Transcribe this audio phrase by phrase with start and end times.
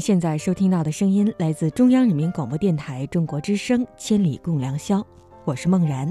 [0.00, 4.98] 现在收听到的声音来自中央人民广播电台中国之声《千里共良宵》，
[5.44, 6.10] 我是梦然。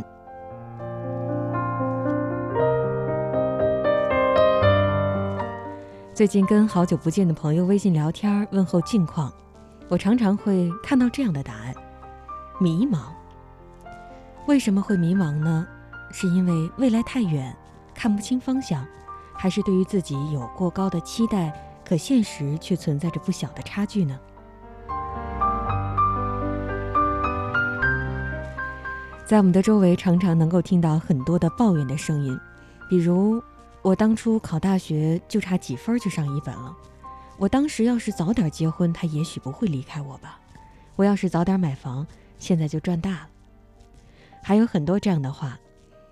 [6.13, 9.33] 最近跟好久不见的朋友微信聊天，问候近况，
[9.87, 11.73] 我常常会看到这样的答案：
[12.59, 12.99] 迷茫。
[14.45, 15.67] 为什么会迷茫呢？
[16.11, 17.55] 是因为未来太远，
[17.95, 18.85] 看不清方向，
[19.33, 21.51] 还是对于自己有过高的期待？
[21.89, 24.19] 可现实却存在着不小的差距呢。
[29.25, 32.39] 在我们的周围，常常能够听到很多的抱怨的声音，
[32.87, 33.41] 比如
[33.81, 36.77] 我当初考大学就差几分就上一本了，
[37.39, 40.39] 我当时要是早点结婚，他也许不会离开我吧，
[40.95, 42.05] 我要是早点买房，
[42.37, 43.29] 现在就赚大了。
[44.43, 45.57] 还有很多这样的话，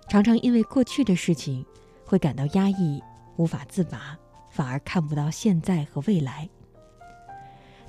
[0.08, 1.64] 常常因为过去的事情
[2.04, 3.00] 会感到压抑，
[3.36, 4.18] 无法自拔。
[4.58, 6.48] 反而看不到现在和未来。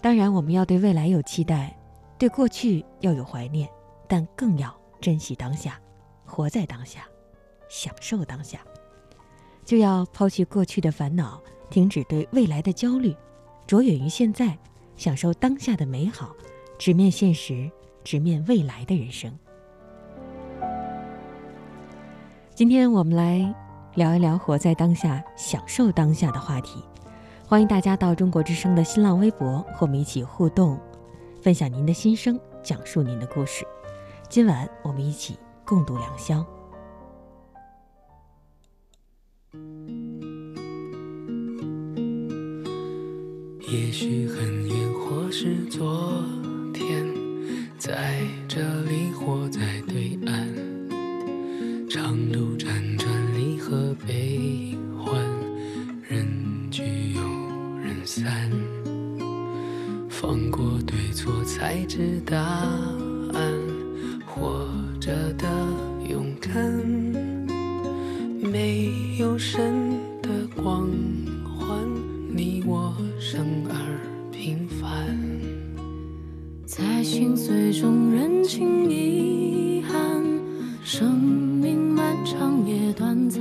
[0.02, 1.76] 当然，我们要对未来有期待，
[2.20, 3.68] 对过去要有怀念，
[4.08, 4.72] 但更要
[5.02, 5.82] 珍惜当下，
[6.28, 7.08] 活在当下，
[7.70, 8.60] 享受当下。
[9.66, 11.42] 就要抛弃过去的烦恼，
[11.72, 13.16] 停止对未来的焦虑，
[13.66, 14.56] 着眼于现在，
[14.96, 16.36] 享受当下的美好，
[16.78, 17.68] 直面现实，
[18.04, 19.36] 直面未来的人生。
[22.54, 23.69] 今天我们来。
[23.96, 26.84] 聊一聊活在当下、享受当下的话题，
[27.48, 30.80] 欢迎大家到中国之声的新浪微博和我们一起互动，
[31.42, 33.66] 分享您的心声，讲述您的故事。
[34.30, 36.46] 今晚我们一起共度良宵。
[43.62, 46.24] 也许很远，或是昨
[46.74, 47.06] 天，
[47.80, 50.48] 在这里或在对岸，
[51.90, 53.19] 长路辗转。
[53.58, 55.14] 和悲欢，
[56.08, 56.28] 人
[56.70, 56.84] 聚
[57.14, 57.22] 又
[57.82, 58.52] 人散，
[60.10, 63.54] 放过对错才知答案，
[64.26, 64.68] 活
[65.00, 65.48] 着的
[66.10, 66.54] 勇敢，
[68.42, 69.74] 没有神
[70.22, 70.90] 的光
[71.44, 71.80] 环，
[72.36, 73.74] 你我生而
[74.32, 75.18] 平凡，
[76.66, 80.24] 在心碎中认清遗憾，
[80.84, 81.89] 生命。
[82.10, 83.40] 漫长也短暂，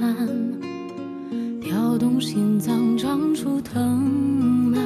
[1.58, 3.98] 跳动心脏，长出藤
[4.70, 4.78] 蔓，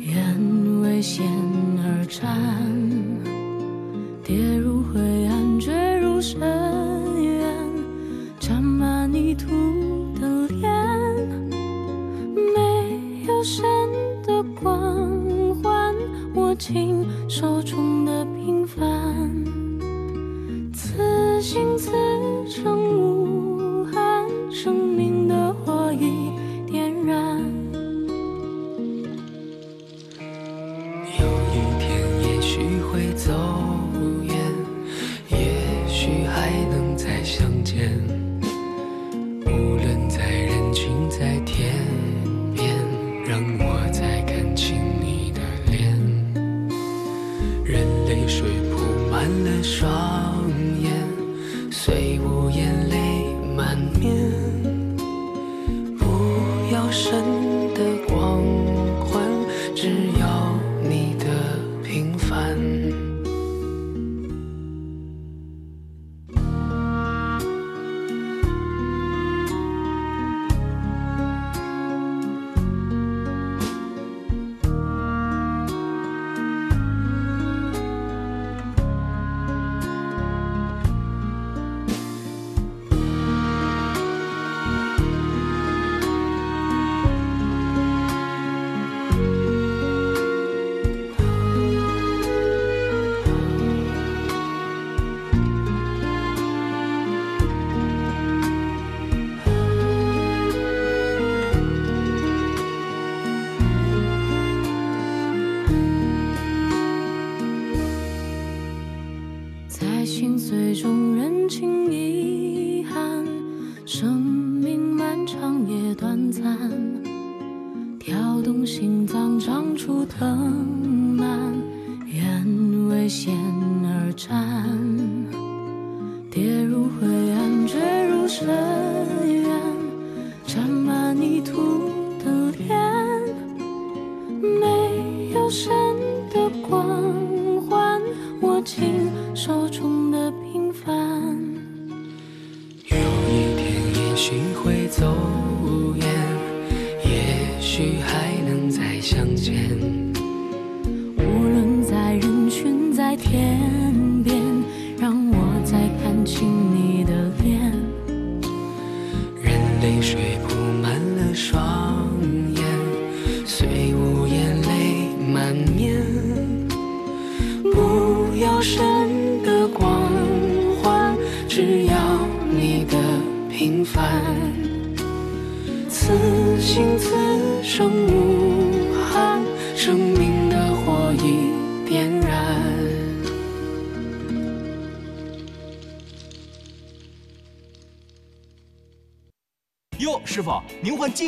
[0.00, 1.22] 愿为险
[1.84, 2.26] 而战，
[4.24, 4.58] 跌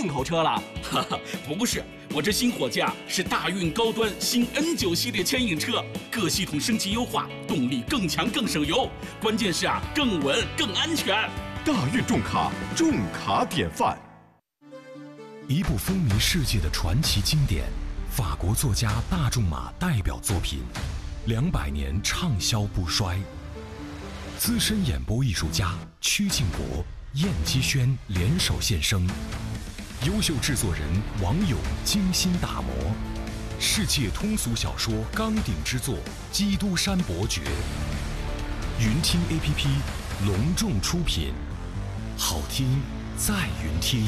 [0.06, 0.50] 进口车了？
[0.88, 1.18] 哈哈，
[1.58, 1.82] 不是，
[2.14, 8.88] 我这新货架是大运高端新 N 九系列牵引车，各系统升级优化，动力更强更省油，
[9.20, 11.28] 关键是啊，更稳更安全。
[11.64, 13.98] 大运重卡，重卡典范。
[15.48, 17.64] 一部风靡世界的传奇经典，
[18.08, 20.60] 法国作家大仲马代表作品，
[21.24, 23.18] 两百年畅销不衰。
[24.38, 29.04] 资深演播艺术家曲靖国、燕姬轩联手献声，
[30.04, 30.82] 优秀制作人
[31.22, 32.70] 王勇精心打磨，
[33.58, 35.94] 世界通俗小说钢鼎之作
[36.30, 37.40] 《基督山伯爵》，
[38.78, 39.66] 云听 APP
[40.26, 41.32] 隆重出品，
[42.18, 42.78] 好听
[43.16, 44.06] 在云听。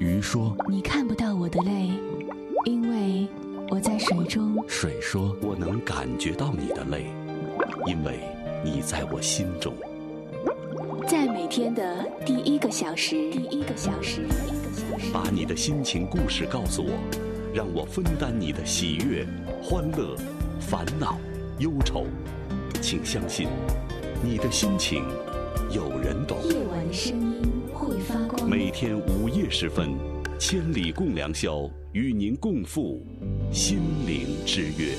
[0.00, 1.92] 鱼说你看不到我的泪，
[2.66, 3.28] 因为
[3.70, 4.56] 我在水中。
[4.68, 7.06] 水说：“我能感觉到你的泪，
[7.86, 8.20] 因为
[8.64, 9.72] 你在我心中。”
[11.08, 16.90] 在每天的第一个小时，第一个小时，第一个小时，把你的心情故事告诉我，
[17.54, 19.26] 让我分担你的喜悦、
[19.62, 20.14] 欢乐、
[20.60, 21.18] 烦恼、
[21.60, 22.04] 忧愁。
[22.82, 23.48] 请相信，
[24.22, 25.02] 你的心情
[25.70, 26.36] 有人懂。
[26.44, 27.40] 夜晚的声音
[27.72, 28.46] 会发光。
[28.46, 29.96] 每天午夜时分，
[30.38, 33.02] 千里共良宵，与您共赴
[33.50, 34.92] 心灵之约。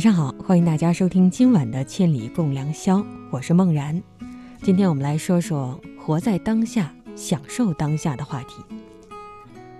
[0.00, 4.02] 晚上好，欢迎大家收听今晚的《千里共良宵》，我是梦然。
[4.62, 8.64] 今天我们来说说活在当下、享受当下的话题。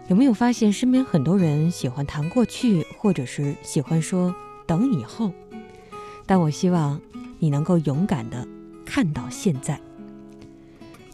[0.09, 4.35] 有没有发现身边很多人喜欢谈过去，或者是喜欢说
[4.67, 5.33] 等以后？
[6.27, 7.01] 但我希望
[7.39, 8.47] 你能够勇敢的
[8.85, 9.81] 看到现在。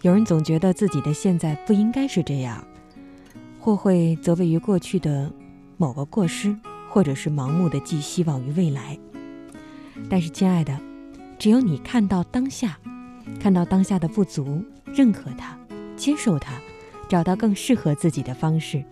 [0.03, 2.67] 有人总觉得自己的现在不应该是这样，
[3.61, 5.33] 或会责备于过去的
[5.77, 6.57] 某个过失。
[6.97, 8.99] 或者是盲目的寄希望于未来，
[10.09, 10.81] 但是，亲爱的，
[11.39, 12.79] 只有你看到当下，
[13.39, 15.59] 看到当下的不足，认可它，
[15.95, 16.55] 接受它，
[17.07, 18.83] 找到更适合自己的方式，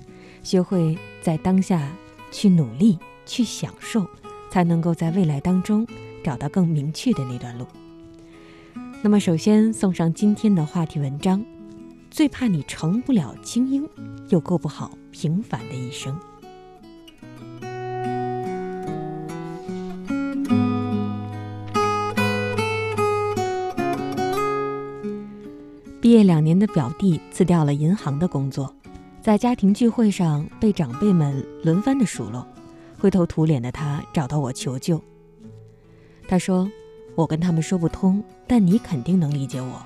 [0.43, 1.91] 学会在当下
[2.31, 4.07] 去努力、去享受，
[4.51, 5.87] 才能够在未来当中
[6.23, 7.67] 找到更明确的那段路。
[9.03, 11.43] 那么，首先送上今天的话题文章：
[12.11, 13.89] 最怕你成不了精英，
[14.29, 16.15] 又过不好平凡的一生。
[26.05, 28.71] 毕业两年的表弟辞掉了银行的工作，
[29.23, 32.47] 在家庭聚会上被长辈们轮番的数落，
[32.99, 35.01] 灰头土脸的他找到我求救。
[36.29, 36.71] 他说
[37.17, 39.83] ：“我跟他们说不通，但你肯定能理解我。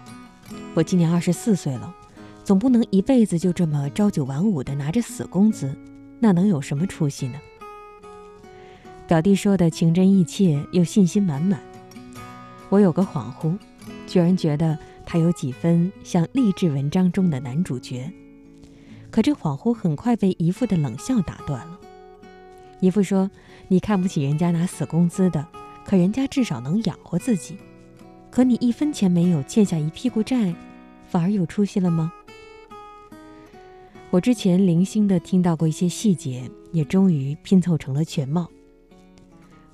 [0.75, 1.95] 我今年二十四岁了，
[2.43, 5.73] 总不能一辈子就这么朝九晚五的拿着死工资，
[6.19, 7.39] 那能有什么出息呢？”
[9.07, 11.61] 表弟说的情真意切又信心满满，
[12.71, 13.57] 我有个恍惚，
[14.09, 14.77] 居然觉得。
[15.11, 18.13] 他有几分像励志文章中的男主角，
[19.11, 21.81] 可这恍惚很快被姨父的冷笑打断了。
[22.81, 23.31] 姨父说
[23.69, 25.49] ：“你看不起人家拿死工资的，
[25.83, 27.57] 可人家至少能养活自己，
[28.31, 30.55] 可你一分钱没有，欠下一屁股债，
[31.09, 32.13] 反而有出息了吗？”
[34.13, 38.47] 我之前零星的听到过一些细节，也终于拼凑成了全貌。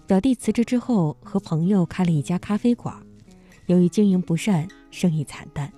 [0.07, 2.97] 表弟辞职之后，和朋友开了一家咖啡馆，
[3.67, 5.71] 由于经营不善，生意惨淡。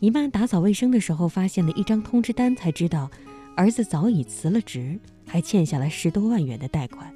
[0.00, 3.08] 姨妈打扫卫生的时候，发现了一张通知单，才知道
[3.56, 7.14] 儿子早已辞了职，还欠下了十多万元的贷款。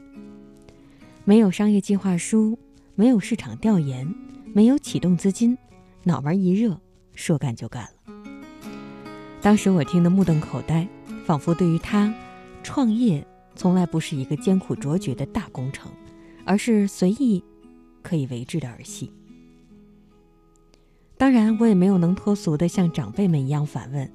[1.25, 2.57] 没有商业计划书，
[2.95, 4.07] 没有市场调研，
[4.55, 5.59] 没有启动资金，
[6.05, 6.81] 脑门一热，
[7.15, 8.15] 说干就干了。
[9.43, 10.89] 当时我听得目瞪口呆，
[11.27, 12.15] 仿佛对于他，
[12.63, 15.91] 创业从来不是一个艰苦卓绝的大工程，
[16.47, 17.43] 而是随意
[18.03, 19.13] 可以为之的儿戏。
[21.19, 24.09] 当然，我也没有能脱俗的像长辈们一样反问：“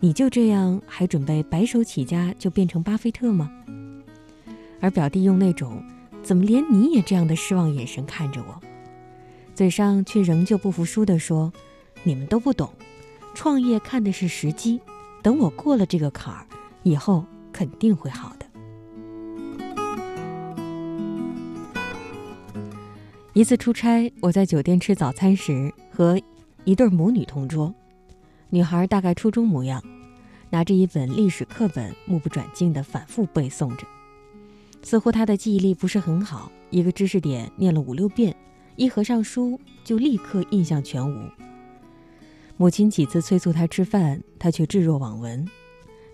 [0.00, 3.48] 你就这样还准备白手起家就变成巴菲特吗？”
[4.80, 5.80] 而表弟用那种
[6.20, 8.60] “怎么连你也这样的失望眼神看着我”，
[9.54, 11.52] 嘴上却仍旧不服输地说
[12.02, 12.68] ：“你们都不懂。”
[13.34, 14.80] 创业看的是时机，
[15.22, 16.44] 等我过了这个坎儿，
[16.82, 18.46] 以后肯定会好的。
[23.32, 26.20] 一次出差，我在酒店吃早餐时，和
[26.64, 27.74] 一对母女同桌。
[28.50, 29.82] 女孩大概初中模样，
[30.50, 33.86] 拿着一本历史课本，目不转睛地反复背诵着，
[34.82, 38.36] 似乎她的记忆力不是很好，一个知识点念了五六遍，
[38.76, 41.30] 一合上书就立刻印象全无。
[42.58, 45.48] 母亲几次催促她吃饭，她却置若罔闻。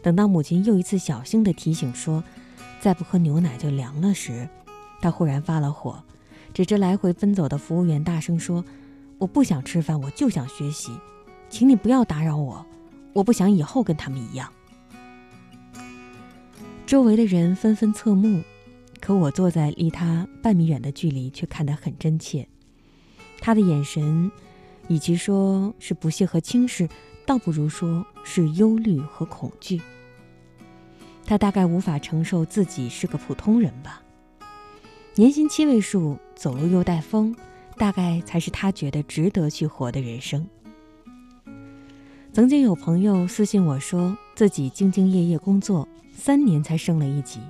[0.01, 2.23] 等到母亲又一次小心地提醒说
[2.81, 4.49] ：“再不喝牛奶就凉了。”时，
[5.01, 6.03] 她忽然发了火，
[6.55, 8.65] 指着来回奔走的服务员大声说
[9.19, 10.91] ：“我不想吃饭，我就想学习，
[11.51, 12.65] 请你不要打扰我，
[13.13, 14.53] 我不想以后跟他们一样。”
[16.87, 18.43] 周围的人纷纷侧目，
[19.01, 22.49] 可我坐在离他半米远的距离，却看得很真切。
[23.41, 24.31] 他的眼神。
[24.89, 26.89] 与其说是不屑和轻视，
[27.27, 29.83] 倒不如说是忧虑和恐惧。
[31.27, 34.03] 他大概无法承受自己是个普通人吧。
[35.15, 37.37] 年薪七位数，走路又带风，
[37.79, 40.47] 大概才是他觉得值得去活的人生。
[42.33, 47.41] 曾经有朋友私信我说，自己兢兢业业工作三年才升了一级，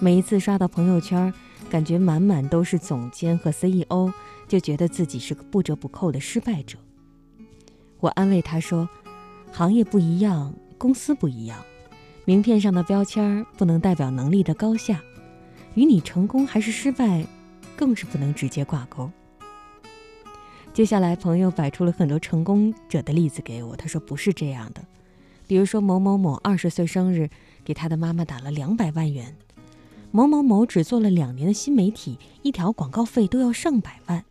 [0.00, 1.32] 每一次刷到朋友圈，
[1.70, 4.12] 感觉满满都是总监和 CEO。
[4.48, 6.78] 就觉得自己是个不折不扣的失败者。
[8.00, 8.88] 我安慰他说
[9.52, 11.62] ：“行业不一样，公司不一样，
[12.24, 15.02] 名片上的标签不能代表能力的高下，
[15.74, 17.26] 与你成功还是失败，
[17.76, 19.10] 更是不能直接挂钩。”
[20.78, 23.74] 接下来，朋友摆出了很多成功者的例子给我。
[23.74, 24.84] 他说：“不是这样的，
[25.48, 27.28] 比如说某某某二十岁生日，
[27.64, 29.26] 给他的妈妈打了两百万元；
[30.12, 34.24] 某某某只做了两年的新媒体，一条广告费都要上百万。”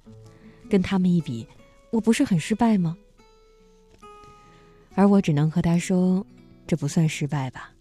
[0.71, 1.45] 跟他们一比，
[1.91, 2.95] 我不是很失败吗？
[4.95, 6.25] 而我只能和他说，
[6.65, 7.73] 这不算失败吧，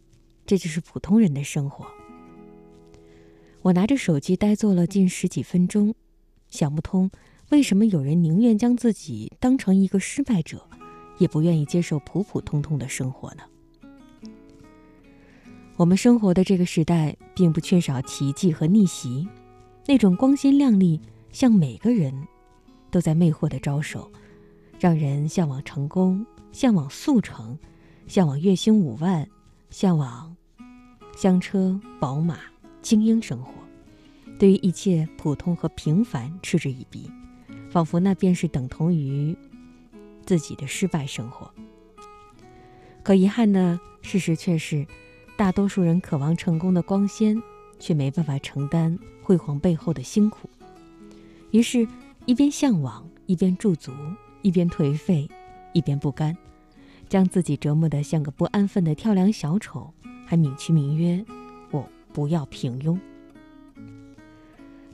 [0.45, 1.87] 这就是普通人的生活。
[3.63, 5.95] 我拿着手机呆坐了近十几分钟，
[6.49, 7.09] 想不通
[7.51, 10.69] 为什么有人宁愿将自己当成一个失败者，
[11.19, 13.43] 也不愿意接受普普通通的生活呢？
[15.77, 19.29] 我们生活的这个时代，并不缺少奇迹和逆袭，
[19.87, 21.01] 那种光鲜亮丽，
[21.31, 22.27] 向每个人。
[22.89, 24.11] 都在魅惑的招手，
[24.79, 27.59] 让人向往成功，向往速成，
[28.07, 29.29] 向往月薪五万，
[29.69, 30.35] 向往
[31.15, 32.39] 香车宝马、
[32.81, 33.53] 精英生活。
[34.39, 37.11] 对于一切普通和平凡嗤之以鼻，
[37.77, 39.37] 仿佛那便是等同于
[40.25, 41.53] 自己的失败生活。
[43.03, 44.87] 可遗憾的事实却是，
[45.37, 47.37] 大多数人渴望成功的光鲜，
[47.79, 50.49] 却没办法承担辉煌背后的辛苦，
[51.51, 51.87] 于是。
[52.25, 53.93] 一边向往，一边驻足，
[54.41, 55.29] 一边颓废，
[55.75, 56.35] 一边不甘，
[57.11, 59.93] 将自己折磨得像个不安分的跳梁小丑，
[60.25, 61.23] 还美其名曰
[61.71, 62.99] “我不要平庸”。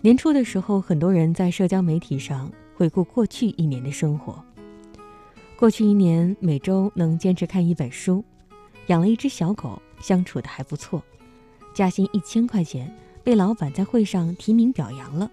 [0.03, 4.45] 年初的时候，很多人在社交媒体上回顾过去一年的生活。
[5.57, 8.25] 过去一年，每周能坚持看一本书，
[8.89, 11.03] 养了一只小狗，相处的还不错，
[11.73, 15.31] 加薪一千块钱，被老板在会上提名表扬了。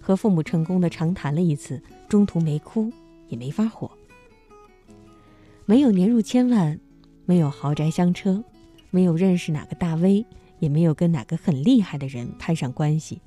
[0.00, 2.92] 和父母成功的长谈了一次，中途没哭，
[3.28, 3.90] 也没发火。
[5.66, 6.78] 没有年入千万，
[7.24, 8.44] 没有豪宅香车，
[8.90, 10.26] 没有认识哪个大 V，
[10.58, 13.20] 也没有跟哪个很厉害的人攀上关系。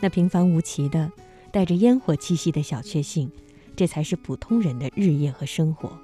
[0.00, 1.10] 那平凡无奇的、
[1.54, 3.30] 带着烟火气息的小确幸，
[3.76, 5.96] 这才是普通人的日夜和生活。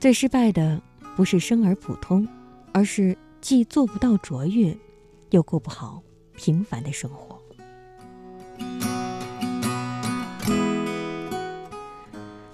[0.00, 0.80] 最失败的
[1.14, 2.26] 不是生而普通，
[2.72, 4.74] 而是既做不到卓越，
[5.32, 6.02] 又过不好
[6.34, 7.38] 平凡的生活。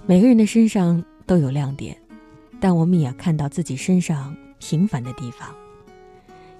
[0.05, 1.97] 每个人的身上都有亮点，
[2.59, 5.55] 但我们也要看到自己身上平凡的地方。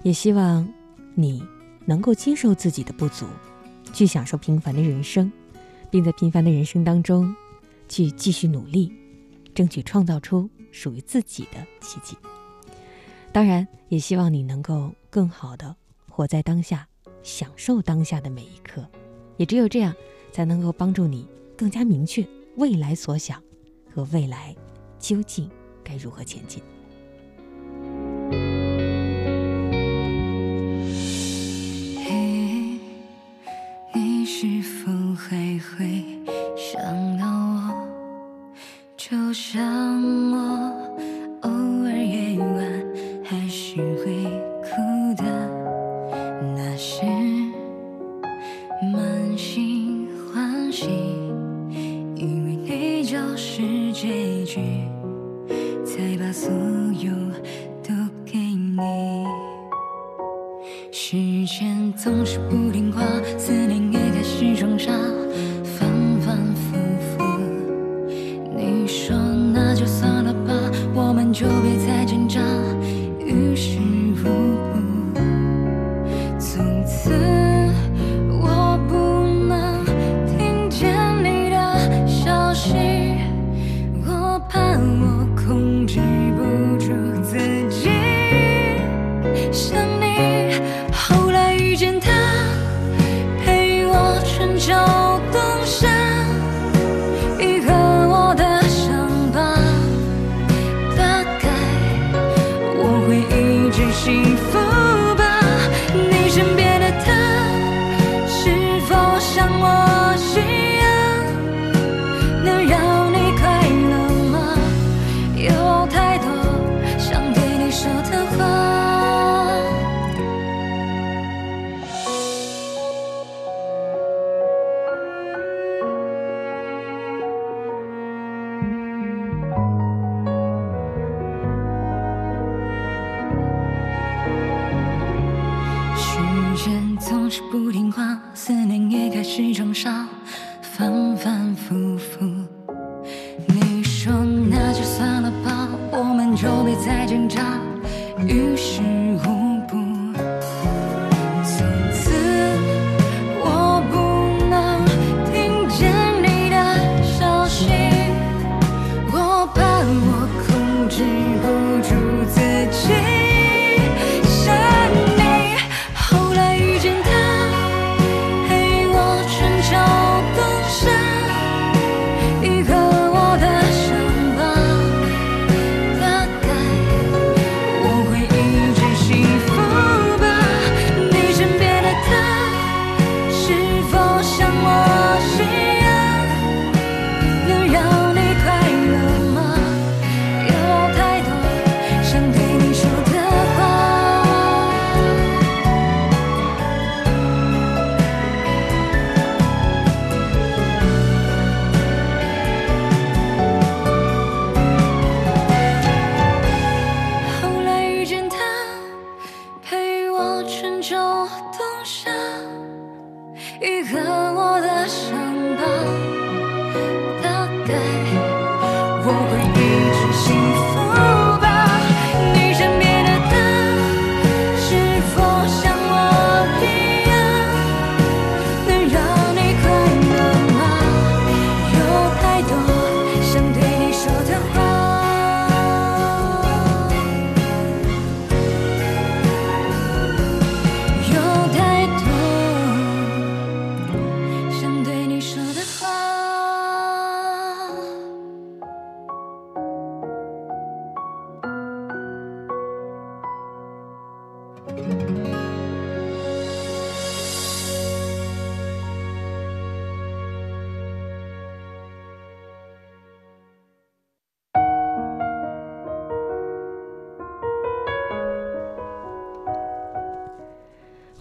[0.02, 0.66] 也希望
[1.14, 1.46] 你
[1.84, 3.26] 能够接受自己的不足，
[3.92, 5.30] 去享受平凡的人生，
[5.90, 7.34] 并在平凡的人生当中
[7.88, 8.92] 去继续努力，
[9.54, 12.16] 争取创造出属于自己的奇迹。
[13.30, 15.74] 当然，也希望你能够更好的
[16.08, 16.86] 活在当下，
[17.22, 18.86] 享受当下的每一刻。
[19.36, 19.94] 也只有这样，
[20.30, 23.42] 才能够帮助你更加明确未来所想
[23.94, 24.54] 和未来
[24.98, 25.50] 究竟
[25.82, 26.62] 该如何前进。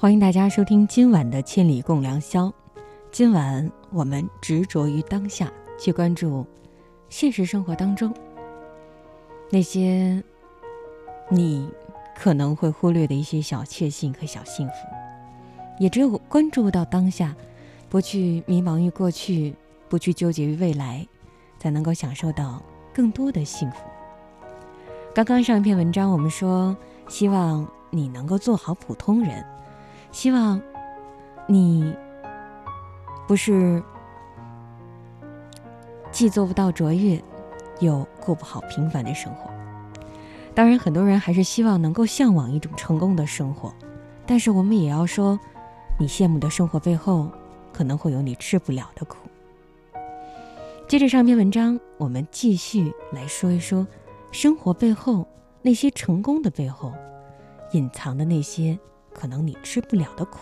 [0.01, 2.45] 欢迎大家收听今晚的《千里共良宵》。
[3.11, 6.43] 今晚我们执着于当下，去关注
[7.07, 8.11] 现实生活当中
[9.51, 10.23] 那些
[11.29, 11.69] 你
[12.15, 14.73] 可能会忽略的一些小确幸和小幸福。
[15.77, 17.35] 也只有关注到当下，
[17.87, 19.53] 不去迷茫于过去，
[19.87, 21.07] 不去纠结于未来，
[21.59, 22.59] 才能够享受到
[22.91, 23.77] 更多的幸福。
[25.13, 26.75] 刚刚上一篇文章，我们说
[27.07, 29.45] 希望你能够做好普通人，
[30.11, 30.61] 希望
[31.47, 31.95] 你
[33.27, 33.81] 不是
[36.11, 37.21] 既做不到卓越，
[37.79, 39.49] 又过不好平凡的生活。
[40.53, 43.73] 当然，很多人还是希望能够向往一种成功的生活，
[44.25, 45.39] 但是我们也要说，
[45.97, 47.29] 你羡慕的生活背后，
[47.71, 49.17] 可能会有你吃不了的苦。
[50.89, 53.87] 接着上篇文章，我们继续来说一说，
[54.33, 55.25] 生活背后
[55.61, 56.91] 那些成功的背后，
[57.71, 58.77] 隐藏的那些
[59.13, 60.39] 可能你吃不了的苦。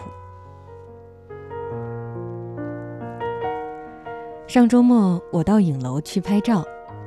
[4.48, 6.66] 上周末我到影楼去拍照，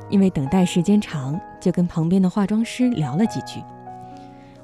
[0.09, 3.61] 因为等待时间长，就跟旁边的化妆师聊了几句。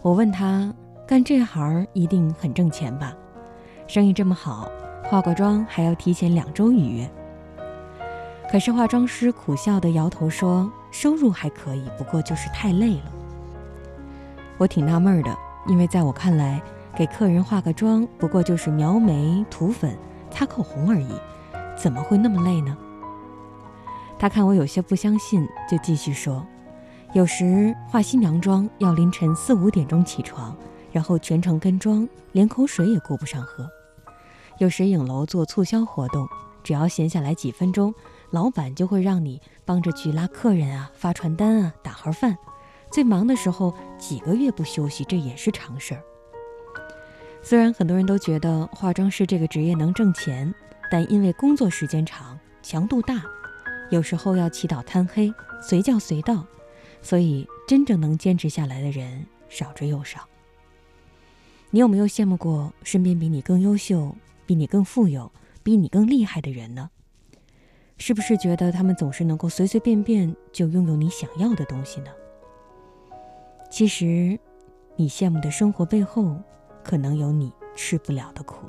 [0.00, 0.72] 我问他，
[1.06, 3.12] 干这行一定很挣钱吧？
[3.88, 4.70] 生意这么好，
[5.04, 7.10] 化个妆还要提前两周预约。
[8.50, 13.12] 可是化妆师苦笑的摇头说：“收入还可以，不过就是太累了。”
[14.56, 16.62] 我挺纳闷的，因为在我看来，
[16.98, 19.96] 给客人化个妆不过就是描眉、涂粉、
[20.32, 21.08] 擦口红而已，
[21.80, 22.76] 怎么会那么累呢？
[24.18, 26.44] 他看我有些不相信，就继续说
[27.14, 30.56] ：“有时化新娘妆要凌晨四五点钟起床，
[30.90, 33.70] 然后全程跟妆，连口水也顾不上喝。
[34.58, 36.26] 有时影楼做促销活动，
[36.64, 37.94] 只要闲下来几分钟。”
[38.32, 42.36] 老板就会让你帮着去拉客人啊，发传单啊，打盒饭。
[42.90, 46.02] 最忙的时候，几个月不休息，这也是常事儿。
[47.42, 50.52] 虽然很多人都觉得化妆师这个职业能挣钱，
[50.90, 53.22] 但因为工作时间长、强度大，
[53.90, 56.44] 有时候要起早贪黑，随叫随到，
[57.00, 60.28] 所以真正能坚持下来的人少之又少。
[61.70, 65.30] 你有没有羡慕过身边比你更优秀、比你更富有、
[65.62, 66.90] 比你更厉害的人呢？
[67.96, 72.10] 是不是觉得他们总是能够随随便便就拥有你想要的东西呢？
[73.70, 74.38] 其实，
[74.96, 76.36] 你羡慕的生活背后，
[76.88, 78.64] 可能有你吃不了的苦。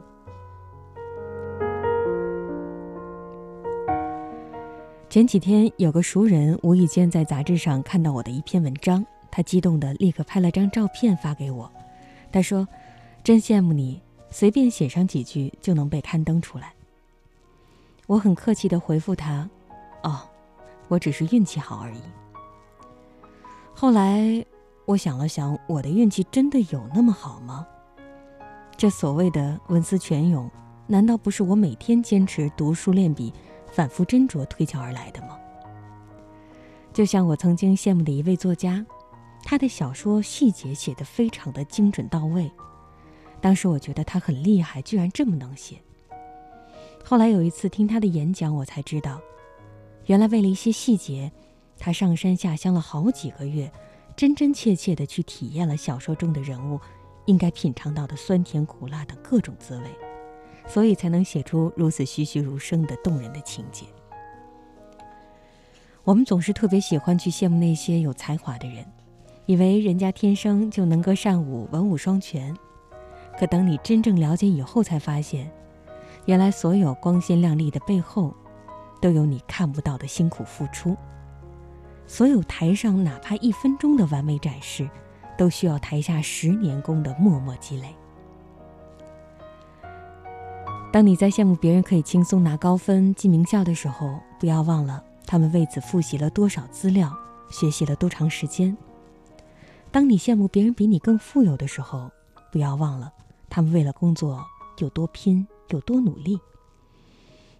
[5.09, 11.71] 前几天有个熟人无意间在杂志上看到我的一篇文章，他激动的立刻拍了张照片发给我。
[12.29, 12.67] 他说
[13.23, 16.73] ：“真羡慕你，随便写上几句就能被刊登出来。”
[18.05, 19.49] 我很客气的回复他
[20.03, 20.19] ：“哦，
[20.89, 22.01] 我只是运气好而已。”
[23.73, 24.45] 后来
[24.85, 27.65] 我想了想，我的运气真的有那么好吗？
[28.79, 30.49] 这所谓的文思泉涌，
[30.87, 33.33] 难道不是我每天坚持读书练笔、
[33.69, 35.37] 反复斟酌推敲而来的吗？
[36.93, 38.85] 就像我曾经羡慕的一位作家，
[39.43, 42.49] 他的小说细节写得非常的精准到位，
[43.41, 45.75] 当时我觉得他很厉害，居然这么能写。
[47.03, 49.19] 后来有一次听他的演讲，我才知道，
[50.05, 51.29] 原来为了一些细节，
[51.77, 53.69] 他上山下乡了好几个月，
[54.15, 56.79] 真真切切地去体验了小说中的人物
[57.29, 59.83] 应该品尝到的酸甜苦辣等各种滋味，
[60.65, 63.85] 所以才能写出如此栩栩如生的动人的情节。
[66.03, 68.83] 我们总是特别喜欢去羡慕那些有才华的人，
[69.45, 72.57] 以为人家天生就能歌善舞、文武双全，
[73.37, 75.51] 可等你真正了解以后，才发现。
[76.25, 78.33] 原来，所有光鲜亮丽的背后，
[78.99, 80.97] 都有你看不到的辛苦付出。
[82.07, 84.89] 所有台上哪怕一分钟的完美展示，
[85.39, 87.95] 都需要台下十年功的默默积累。
[90.91, 97.15] 当你在羡慕别人可以轻松拿高分进名校的时候，不要忘了他们为此复习了多少资料，
[97.49, 98.75] 学习了多长时间。
[99.91, 102.11] 当你羡慕别人比你更富有的时候，
[102.51, 103.13] 不要忘了
[103.49, 104.45] 他们为了工作
[104.79, 105.47] 有多拼。
[105.69, 106.39] 有多努力？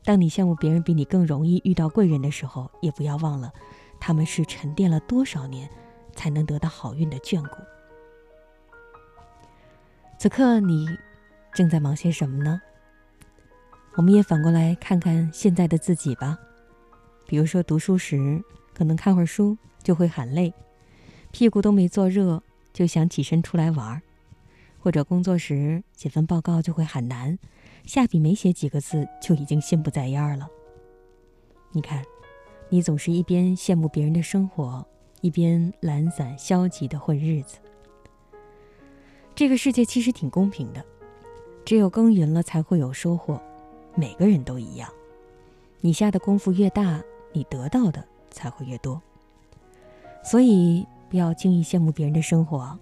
[0.04, 3.54] 当你羡慕别人比你更容易遇到贵人的时候，也不要忘了，
[4.00, 5.70] 他们是沉淀了多少年，
[6.20, 7.64] 才能得到好运的眷顾。
[10.18, 10.86] 此刻你
[11.54, 12.62] 正在忙些什么呢？
[13.96, 16.38] 我们也反过来看看现在的自己吧。
[17.26, 20.54] 比如说读书时，可能看会儿书就会喊累，
[21.32, 24.02] 屁股都没坐热就想起身出来玩儿；
[24.78, 27.40] 或者工作时写份报告就会喊难。
[27.86, 30.50] 下笔没写几个字，就已经心不在焉了。
[31.72, 32.04] 你看，
[32.68, 34.86] 你总是一边羡慕别人的生活，
[35.22, 37.58] 一边懒散消极的混日子。
[39.36, 40.84] 这个世界其实挺公平的，
[41.64, 43.42] 只有耕耘了才会有收获，
[43.96, 44.90] 每个人都一样。
[45.82, 47.02] 你下的功夫越大，
[47.32, 49.02] 你得到的才会越多。
[50.24, 52.78] 所以不要轻易羡慕别人的生活，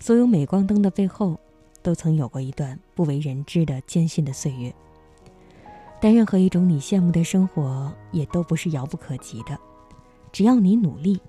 [0.00, 1.38] 所有镁光灯的背后。
[1.82, 4.74] 都曾有过一段不为人知的艰辛的岁月，
[6.00, 9.58] 但任何一种你羡慕的生活，也都不是遥不可及的。
[10.32, 11.20] 只要你努力，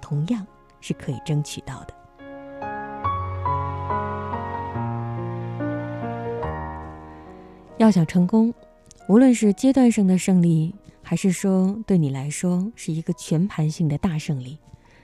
[0.00, 0.46] 同样
[0.80, 1.94] 是可以争取到的。
[7.78, 8.52] 要想成功，
[9.08, 14.58] 无论是阶段性的胜利，还是说对你来说是一个全盘性的大胜利，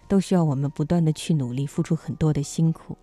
[0.06, 2.96] 都需要我们不断的去努力，付出很多的辛苦。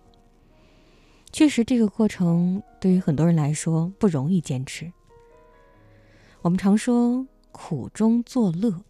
[1.32, 4.92] 确实，这个过程对于很多人来说不容易坚持。
[6.42, 8.80] 我们常说苦中作乐，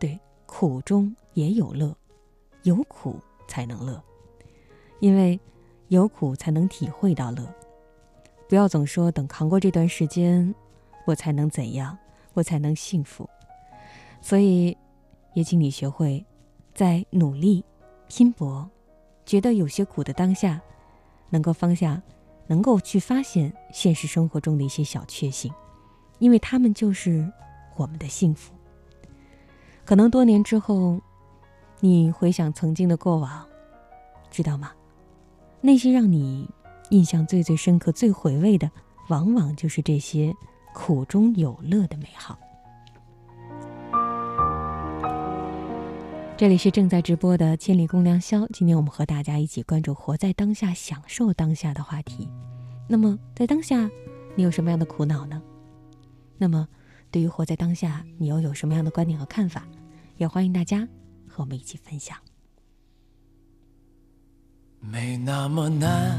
[0.00, 1.94] 对，苦中也有乐，
[2.62, 3.18] 有苦
[3.48, 4.02] 才能乐，
[5.00, 5.38] 因为
[5.88, 7.46] 有苦才能体会到乐。
[8.48, 10.54] 不要总说等扛过这段时间，
[11.06, 11.96] 我才能怎样，
[12.34, 13.28] 我才能幸福。
[14.20, 14.76] 所以，
[15.34, 16.24] 也请你学会，
[16.74, 17.64] 在努力、
[18.08, 18.68] 拼搏，
[19.24, 20.60] 觉得有些苦的当下。
[21.32, 22.02] 能够放下，
[22.48, 25.54] 能够去发现现实生活中的一些小确幸，
[26.18, 27.32] 因为他们就是
[27.76, 28.52] 我们的幸福。
[29.84, 31.00] 可能多年之后，
[31.82, 33.46] 你回想曾经的过往，
[34.30, 34.70] 知道吗？
[35.62, 36.46] 那些让你
[36.90, 38.70] 印象最最深刻、最回味的，
[39.08, 40.34] 往往就是这些
[40.74, 42.38] 苦中有乐的美好。
[46.36, 52.28] 这里是正在直播的《千里共良宵》，今天我们和大家一起关注“活在当下，享受当下”的话题。
[52.88, 53.90] 那么，在当下，
[54.34, 55.40] 你有什么样的苦恼呢？
[56.36, 56.68] 那么，
[57.10, 59.64] 对于活在当下，你又有什么样的观点和看法？
[60.16, 60.86] 也欢迎大家
[61.30, 62.16] 和我们一起分享。
[64.80, 66.18] 没那么难，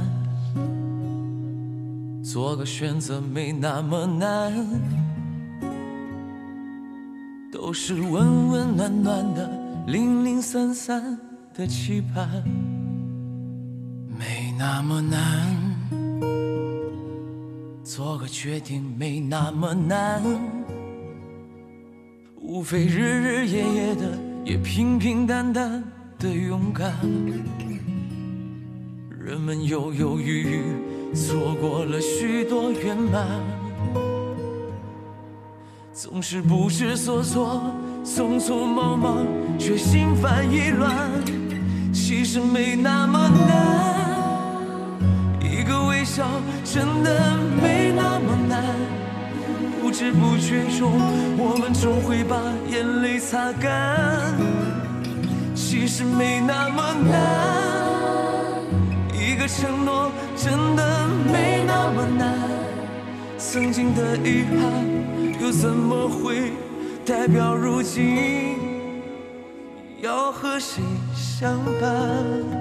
[2.23, 4.53] 做个选择没那么难，
[7.51, 9.59] 都是温温暖暖的。
[9.87, 11.19] 零零散散
[11.55, 12.43] 的期盼，
[14.07, 15.71] 没那么难。
[17.83, 20.21] 做个决定没那么难，
[22.39, 25.83] 无非日日夜夜的，也平平淡淡
[26.17, 26.93] 的勇敢。
[29.23, 30.61] 人们犹犹豫豫，
[31.13, 33.27] 错过了许多圆满，
[35.93, 37.61] 总是不知所措。
[38.03, 39.27] 匆匆忙忙，
[39.59, 41.07] 却心烦意乱。
[41.93, 44.59] 其实没那么难，
[45.39, 46.27] 一个微笑
[46.63, 48.65] 真的没那么难。
[49.91, 50.89] 不知不觉中，
[51.37, 54.33] 我们终会把眼泪擦干。
[55.53, 58.63] 其实没那么难，
[59.13, 62.39] 一个承诺真的没那么难。
[63.37, 66.53] 曾经的遗憾，又怎么会？
[67.05, 68.55] 代表如今
[69.99, 70.81] 要和谁
[71.13, 72.60] 相伴？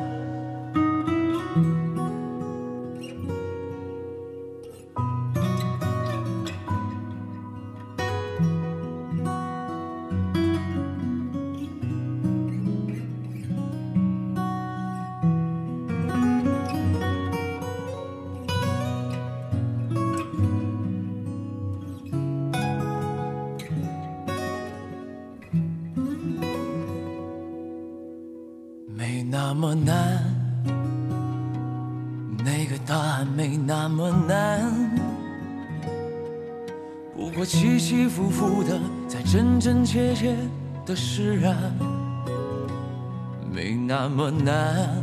[44.40, 45.00] 难。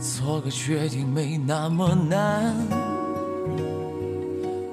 [0.00, 2.54] 做个决定没那么难，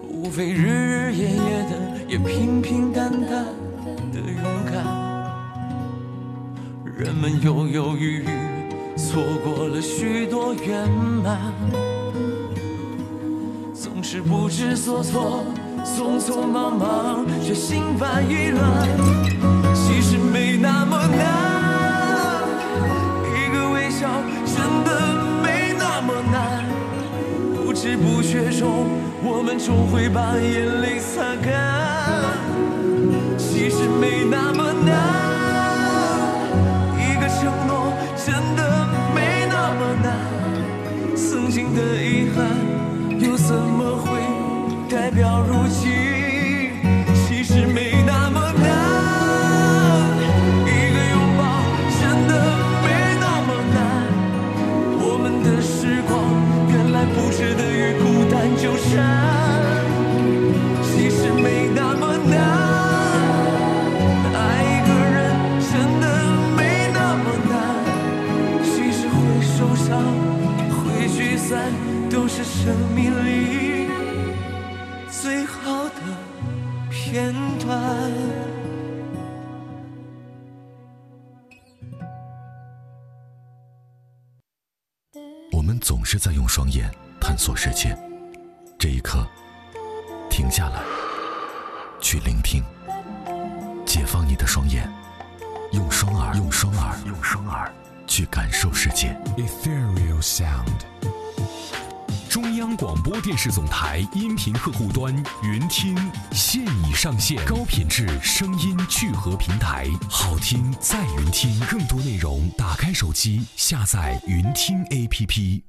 [0.08, 1.38] 无非日日夜夜
[1.70, 1.72] 的，
[2.08, 3.46] 也平平淡淡
[4.12, 4.86] 的勇敢。
[6.98, 8.28] 人们犹犹豫豫，
[8.96, 10.90] 错过了许多圆
[11.24, 11.40] 满，
[13.74, 15.44] 总是不知所措。
[15.84, 18.88] 匆匆忙忙，却心烦意乱。
[19.76, 21.75] 其实没那么难，
[24.66, 24.90] 真的
[25.44, 26.66] 没那么难。
[27.56, 28.88] 不知不觉中，
[29.22, 31.54] 我们终会把眼泪擦干。
[33.38, 34.90] 其实没那么难，
[36.98, 40.08] 一个承诺真的没那么难。
[41.16, 42.50] 曾经的遗憾，
[43.20, 44.20] 又怎么会？
[44.90, 45.92] 代表如今，
[103.38, 105.96] 视总台音频客户端云听
[106.32, 111.60] 现已上线高品质声音聚合平台，好听在云听。
[111.70, 115.62] 更多内容，打开手机下载云听 APP。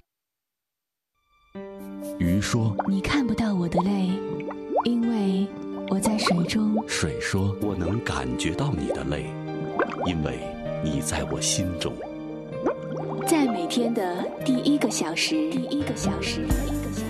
[2.19, 4.11] 鱼说：“你看不到我的泪，
[4.85, 5.47] 因为
[5.89, 9.27] 我在水中。”水说：“我能感觉到你的泪，
[10.07, 10.39] 因为
[10.85, 11.93] 你在我心中。”
[13.27, 16.86] 在每天的第一个小时，第一个小时，第一个小时，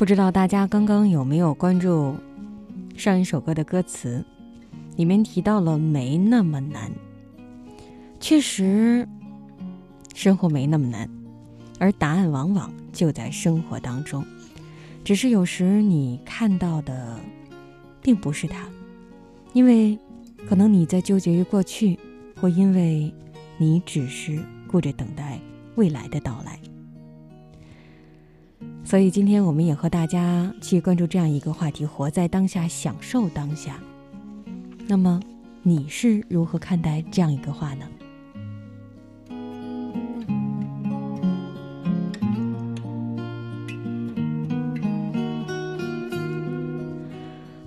[0.00, 2.16] 不知道大家刚刚有没有关注
[2.96, 4.24] 上一首歌的歌词？
[4.96, 6.90] 里面提到了没那么难。
[8.18, 9.06] 确实，
[10.14, 11.06] 生活没那么难，
[11.78, 14.24] 而答案往往就在生活当中。
[15.04, 17.20] 只是有时你看到的
[18.00, 18.66] 并不是它，
[19.52, 19.98] 因为
[20.48, 21.98] 可能你在纠结于过去，
[22.40, 23.12] 或因为
[23.58, 25.38] 你只是顾着等待
[25.74, 26.58] 未来的到来。
[28.90, 33.78] 所以今天我们也和大家去关注这样一个话题：活在当下，享受当下。
[34.88, 35.20] 那么，
[35.62, 37.86] 你是如何看待这样一个话呢？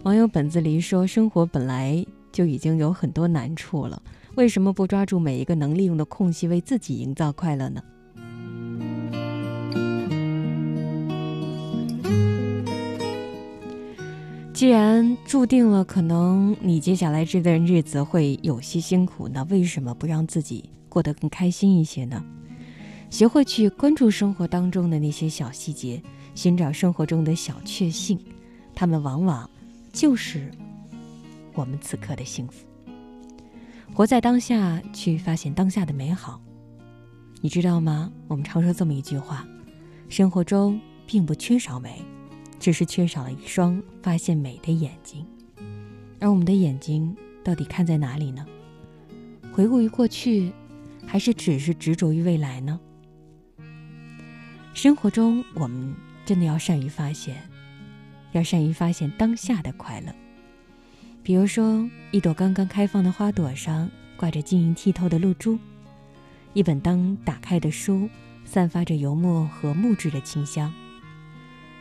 [0.03, 4.03] 网友本子里说：“生活本来就已经有很多难处了，
[4.36, 7.81] 为什么不抓住每一个能利用的空隙，为自己营造快乐呢？”
[14.63, 22.23] 既然注定了可能你接下来这段日子会有些辛苦，那为什么不让自己过得更开心一些呢？
[23.10, 26.02] 学会去关注生活当中的那些小细节，
[26.34, 28.17] 寻找生活中的小确幸，
[28.73, 29.49] 他们往往
[29.91, 30.49] 就是
[31.56, 32.65] 我们此刻的幸福。
[33.93, 36.39] 活在当下，去发现当下的美好。
[37.41, 38.10] 你知道吗？
[38.30, 39.45] 我们常说这么一句话：
[40.08, 42.02] 生活中并不缺少美。
[42.63, 45.26] 只是缺少了一双发现美的眼睛，
[46.21, 48.47] 而我们的眼睛到底看在哪里呢？
[49.52, 50.49] 回顾于过去，
[51.06, 52.80] 还是只是执着于未来呢？
[54.73, 57.36] 生活中，我们真的要善于发现，
[58.32, 60.15] 要善于发现当下的快乐。
[61.21, 65.60] 比如说，一朵刚刚开放的花朵上挂着晶莹剔透的露珠，
[66.54, 68.08] 一本刚打开的书，
[68.45, 70.73] 散发着油墨和木质的清香。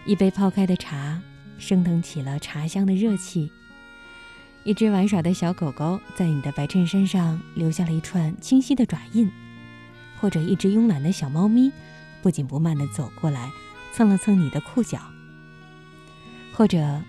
[0.04, 1.20] 一杯泡开的茶，
[1.58, 3.50] 升腾起了茶香的热气。
[4.64, 9.30] 一只玩耍的小狗狗在你的白衬衫上留下了一串清晰的爪印，
[10.20, 11.70] 或者一只慵懒的小猫咪，
[12.20, 13.50] 不紧不慢地走过来，
[13.92, 15.00] 蹭了蹭你的裤脚。
[16.52, 17.00] 或者，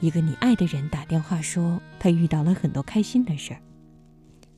[0.00, 3.60] 一个你爱的人打电话说他遇到了很多开心的事儿。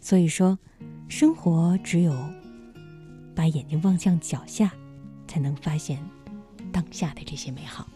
[0.01, 0.59] 所以说，
[1.09, 2.13] 生活只有
[3.35, 4.73] 把眼睛望向脚下，
[5.29, 6.01] 才能发现。
[6.77, 7.89] 当下的这些美好，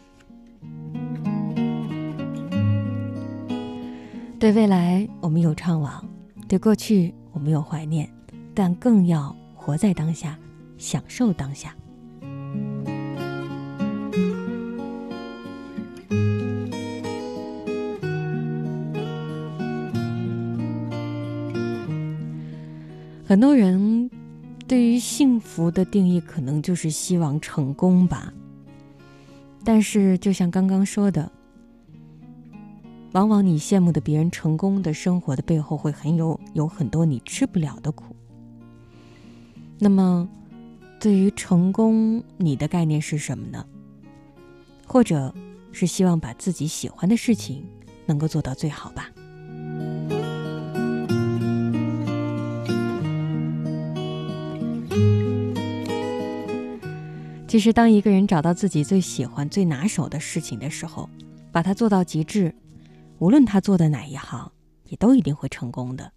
[4.38, 6.02] 对未来我们有怅惘，
[6.48, 8.10] 对过去我们有怀念，
[8.54, 10.38] 但更要活在当下，
[10.78, 11.76] 享受当下。
[23.26, 24.10] 很多人
[24.66, 28.32] 对于幸福的定义，可能就是希望成功吧。
[29.64, 31.30] 但是，就像刚刚说的，
[33.12, 38.16] 往往你羡慕的别人成功的生活的背后，会很有有很多你吃不了的苦。
[39.78, 40.28] 那么，
[40.98, 43.64] 对于成功，你的概念是什么呢？
[44.86, 45.32] 或者
[45.72, 47.64] 是希望把自己喜欢的事情
[48.06, 49.08] 能够做到最好吧？
[57.50, 61.10] 其实，当一个人找到自己最喜欢、最拿手的事情的时候，
[61.50, 62.54] 把它做到极致，
[63.18, 64.52] 无论他做的哪一行，
[64.84, 66.12] 也都一定会成功的。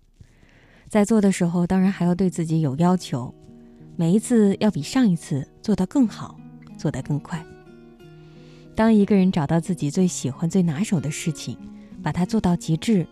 [0.87, 3.33] 在做的时候，当然还要对自己有要求，
[3.95, 6.39] 每一次要比上一次做得更好，
[6.77, 7.43] 做得更快。
[8.75, 11.57] 当一个人找到自己最喜欢、最拿手的事情，
[12.03, 13.07] 把它做到极致，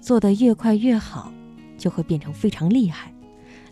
[0.00, 1.32] 做得越快越好，
[1.76, 3.12] 就会变成非常厉害，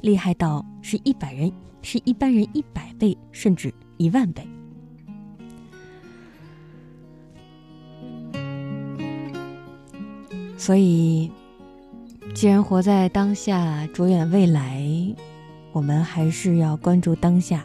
[0.00, 1.52] 厉害到是一百人
[1.84, 4.44] 是一般人一百倍甚至一万倍。
[10.56, 11.30] 所以，
[12.34, 14.82] 既然活在当下，着眼未来，
[15.72, 17.64] 我们还是要关注当下，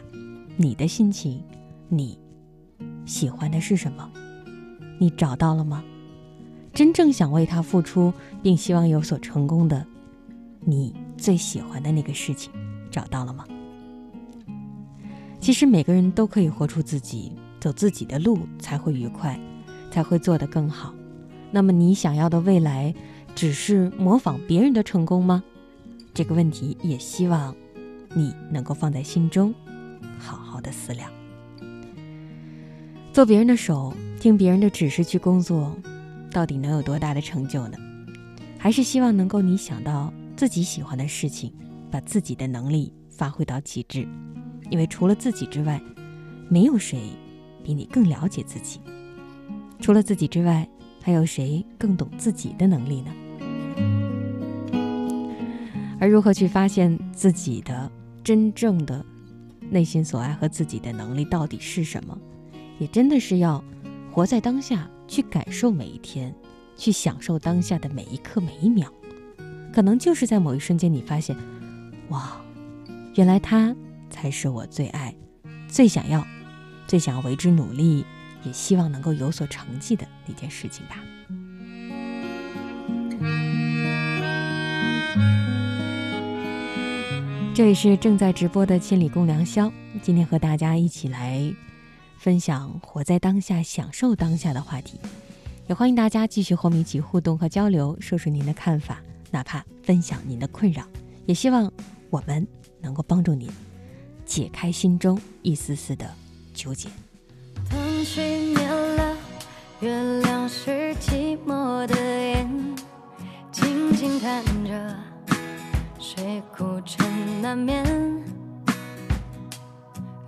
[0.56, 1.42] 你的心情，
[1.88, 2.18] 你。
[3.06, 4.08] 喜欢的是什么？
[4.98, 5.82] 你找到了吗？
[6.72, 8.12] 真正想为他付出
[8.42, 9.84] 并希望有所成功的，
[10.60, 12.52] 你最喜欢的那个事情，
[12.90, 13.46] 找到了吗？
[15.40, 19.40] 其实每个人都可以活出自己，走自己的路才会愉快，
[19.90, 20.94] 才会做得更好。
[21.50, 22.94] 那么你想要的未来，
[23.34, 25.42] 只是模仿别人的成功吗？
[26.12, 27.56] 这个问题也希望
[28.14, 29.54] 你能够放在心中，
[30.18, 31.10] 好好的思量。
[33.12, 35.74] 做别人的手，听别人的指示去工作，
[36.30, 37.78] 到底能有多大的成就呢？
[38.58, 41.50] 还是希望能够你想到自己喜欢的事情，
[41.90, 44.06] 把自己的能力发挥到极致。
[44.70, 45.80] 因为除了自己之外，
[46.48, 46.98] 没有谁
[47.62, 48.80] 比你更了解自己。
[49.80, 50.66] 除了自己之外，
[51.02, 53.10] 还有谁更懂自己的能力呢？
[55.98, 57.90] 而如何去发现自己的
[58.24, 59.04] 真正的
[59.68, 62.16] 内心所爱和自己的能力到底是什么？
[62.78, 63.62] 也真的是要
[64.10, 66.34] 活在当下，去感受每一天，
[66.76, 68.90] 去享受当下的每一刻每一秒。
[69.72, 71.36] 可能就是在某一瞬间，你发现，
[72.08, 72.40] 哇，
[73.14, 73.74] 原来他
[74.20, 75.14] 才是我最爱、
[75.66, 76.22] 最想要、
[76.86, 78.04] 最想要为之努力，
[78.44, 80.96] 也希望能够有所成绩的那件事情吧。
[87.54, 91.50] 这里是正在直播的千里共良宵，今天和大家一起来。
[92.18, 95.00] 分享活在当下、享受当下的话题，
[95.66, 99.00] 也欢迎大家继续和我们一起互动和交流，说说您的看法，
[99.30, 100.84] 哪怕分享您的困扰，
[101.24, 101.72] 也希望
[102.10, 102.46] 我们
[102.82, 103.48] 能够帮助您
[104.30, 106.08] 解开心中一丝丝的
[106.54, 106.88] 纠结。
[107.68, 109.16] 灯熄灭了，
[109.80, 112.48] 月亮是寂寞的眼，
[113.50, 114.96] 静静看着，
[115.98, 117.04] 谁孤枕
[117.42, 117.84] 难眠。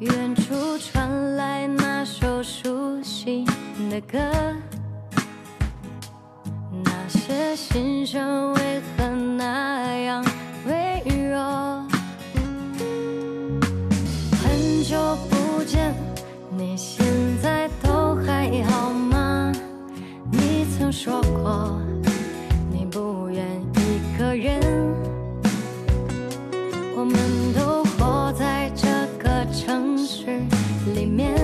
[0.01, 3.45] 远处传来那首熟悉
[3.89, 4.19] 的歌，
[6.83, 10.25] 那些心声为何那样
[20.93, 21.81] 说过，
[22.71, 24.61] 你不愿一个人，
[26.95, 27.17] 我们
[27.55, 28.87] 都活在这
[29.19, 30.27] 个城市。
[30.95, 31.35] 里面，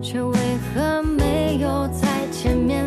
[0.00, 0.36] 却为
[0.72, 2.86] 何没有再见面，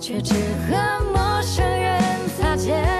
[0.00, 0.34] 却只
[0.66, 2.02] 和陌生人
[2.36, 2.93] 擦肩。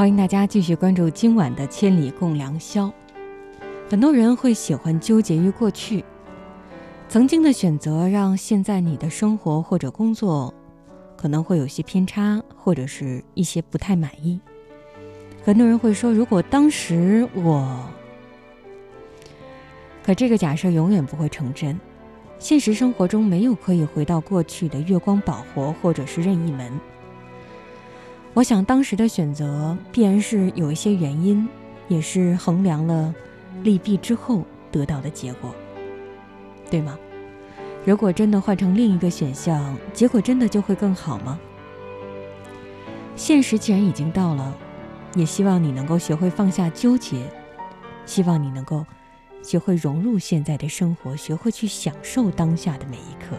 [0.00, 2.86] 欢迎大家继续关注今晚的《千里共良宵》。
[3.90, 6.02] 很多人会喜欢纠结于过去，
[7.06, 10.54] 曾经的选择让现在你的生活或者工作
[11.18, 14.40] 可能会有些偏差，或者是一些不太满意。
[15.44, 17.84] 很多人会说，如果当时我……
[20.02, 21.78] 可这个假设永远不会成真。
[22.38, 26.72] 现实生活中没有可以回到过去的月光宝盒，或者是任意门。
[28.32, 31.48] 我想当时的选择必然是有一些原因，
[31.88, 33.12] 也是衡量了
[33.64, 35.52] 利弊之后得到的结果，
[36.70, 36.96] 对吗？
[37.84, 41.40] 如果真的换成另一个选项，结果真的就会更好吗？
[43.16, 44.56] 现实既然已经到了，
[45.16, 47.28] 也希望你能够学会放下纠结，
[48.06, 48.86] 希望你能够
[49.42, 53.36] 学会融入现在的生活，学会去享受当下的每一刻。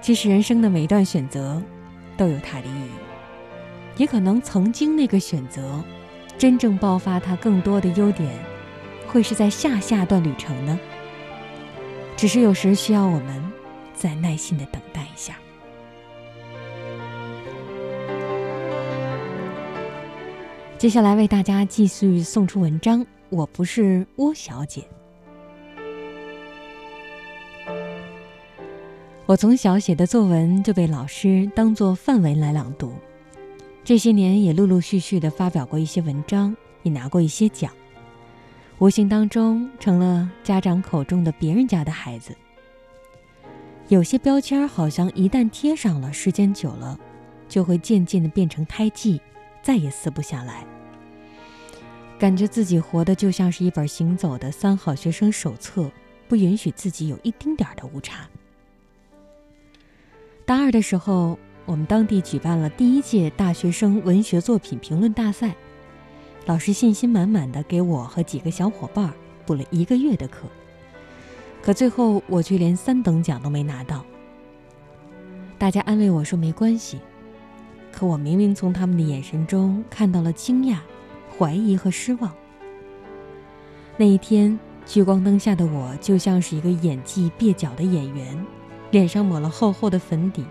[0.00, 1.60] 其实人生的每一段选择。
[2.16, 2.90] 都有它的意义，
[3.96, 5.82] 也可能曾经那个选择，
[6.38, 8.30] 真正爆发它更多的优点，
[9.06, 10.78] 会是在下下段旅程呢。
[12.16, 13.52] 只是有时需要我们
[13.94, 15.36] 再耐心的等待一下。
[20.78, 24.82] 接下来为大家继续送出文章，我不是窝小姐。
[29.26, 32.92] 我从小写的作文就被老师当作范文来朗读，
[33.82, 37.72] 这些年也陆陆续续的发表过一些文章，也拿过一些奖，
[38.78, 42.36] 无形当中成了家长口中的别人家的孩子。
[43.88, 46.96] 有些标签好像一旦贴上了，时间久了，
[47.48, 49.20] 就会渐渐的变成胎记，
[49.60, 50.64] 再也撕不下来。
[52.16, 55.90] 感觉自己活的就像是一本行走的三好学生手册，
[56.28, 58.28] 不允许自己有一丁点儿的误差。
[60.46, 65.52] 大二的时候，我们当地举办了第一届大学生文学作品评论大赛，
[66.44, 69.12] 老师信心满满的给我和几个小伙伴
[69.44, 70.46] 补了一个月的课，
[71.60, 74.04] 可最后我却连三等奖都没拿到。
[75.58, 77.00] 大家安慰我说没关系，
[77.90, 80.76] 可我明明从他们的眼神中看到了惊讶、
[81.36, 82.32] 怀疑和失望。
[83.96, 88.46] 那一天，聚光灯下的我就像是一个演技蹩脚的演员。
[88.90, 90.44] 脸上抹了厚厚的粉底，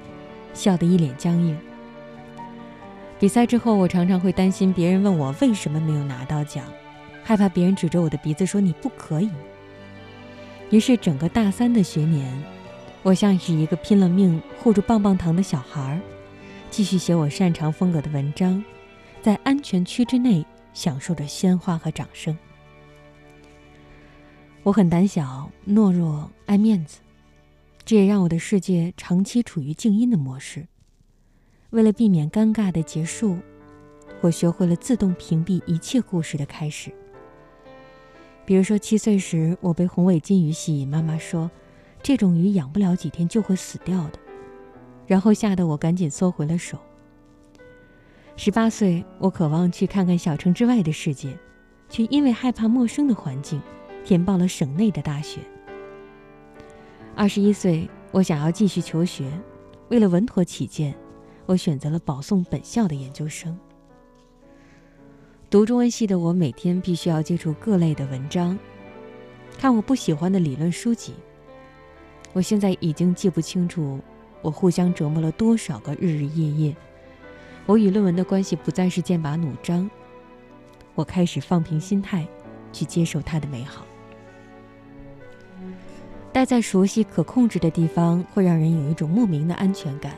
[0.54, 1.58] 笑得一脸僵硬。
[3.20, 6.66] 比赛之后，我常常会担心别人问我为什么没有拿到奖，
[7.24, 9.30] 害怕别人指着我的鼻子说你不可以。
[10.70, 12.44] 于是，整个大三的学年，
[13.04, 16.00] 我像是一个拼了命护住棒棒糖的小孩，
[16.70, 18.62] 继续写我擅长风格的文章，
[19.22, 22.38] 在安全区之内享受着鲜花和掌声。
[24.64, 27.00] 我很胆小、懦弱、爱面子。
[27.86, 30.68] 这也让我的世界长期处于静音的模式。
[31.70, 33.38] 为了避免尴尬的结束，
[34.22, 36.92] 我学会了自动屏蔽一切故事的开始。
[38.44, 41.50] 比如说，七岁时我被红尾金鱼吸引，妈妈说
[42.02, 44.20] 这种鱼养不了几天就会死掉的，
[45.06, 46.80] 然后吓得我赶紧缩回了手。
[48.36, 51.38] 十八岁，我渴望去看看小城之外的世界，
[51.90, 53.62] 却因为害怕陌生的环境，
[54.04, 55.40] 填报了省内的大学。
[57.18, 59.32] 二十一岁，我想要继续求学，
[59.88, 60.94] 为了稳妥起见，
[61.46, 63.58] 我选择了保送本校的研究生。
[65.50, 68.60] 读中文系的我，每天必须要接触各类的文章，
[69.58, 71.14] 看我不喜欢的理论书籍。
[72.34, 73.98] 我现在已经记不清楚，
[74.42, 76.76] 我互相折磨了多少个日日夜夜。
[77.66, 79.90] 我与论文的关系不再是剑拔弩张，
[80.96, 82.28] 我开始放平心态，
[82.74, 83.85] 去接受它的美好。
[86.36, 90.12] 待在熟悉可控制的地方，会让人有一种莫名的安全感，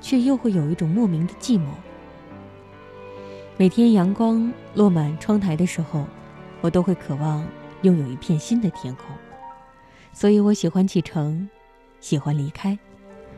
[0.00, 1.66] 却又会有一种莫名的寂寞。
[3.58, 6.06] 每天阳光落满窗台的时候，
[6.62, 7.46] 我都会渴望
[7.82, 9.04] 拥有一片新的天空。
[10.14, 11.46] 所以我喜欢启程，
[12.00, 12.78] 喜欢离开，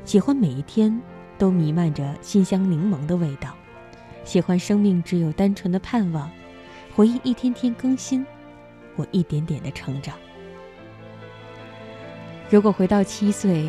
[0.04, 0.96] 喜欢每一天。
[1.36, 3.52] 都弥漫着馨香柠檬的味道，
[4.24, 6.30] 喜欢生命只有单纯的盼望，
[6.94, 8.24] 回忆一天天更新，
[8.94, 10.16] 我一点点的成长。
[12.48, 13.68] 如果回到七岁，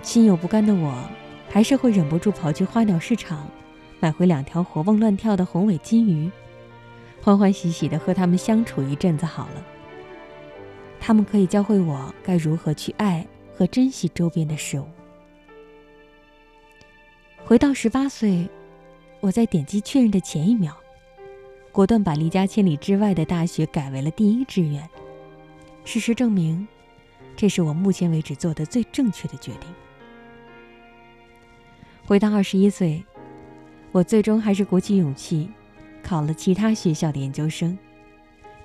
[0.00, 0.94] 心有不甘的我，
[1.50, 3.46] 还是会忍不住跑去花鸟市场，
[4.00, 6.30] 买回两条活蹦乱跳的红尾金鱼，
[7.20, 9.62] 欢欢喜喜的和它们相处一阵子好了。
[10.98, 14.86] 它们可以教会我该如何去爱和珍惜周边的事物。
[17.44, 18.48] 回到十八岁，
[19.20, 20.74] 我在点击确认的前一秒，
[21.70, 24.88] 果断把离家千里之外的大学改为了第一志愿。
[25.84, 26.66] 事实证明，
[27.36, 29.70] 这是我目前为止做的最正确的决定。
[32.04, 33.04] 回到二十一岁，
[33.92, 35.48] 我最终还是鼓起勇气，
[36.02, 37.78] 考了其他学校的研究生，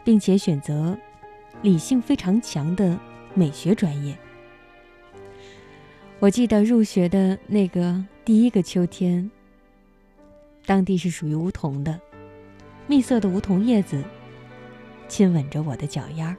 [0.04, 0.98] 并且选择
[1.62, 2.98] 理性非常强的
[3.34, 4.18] 美学专业。
[6.20, 8.04] 我记得入学的那个。
[8.24, 9.30] 第一个秋天，
[10.64, 12.00] 当地是属于梧桐的，
[12.86, 14.02] 蜜色的梧桐叶子
[15.08, 16.38] 亲吻着我的脚丫儿，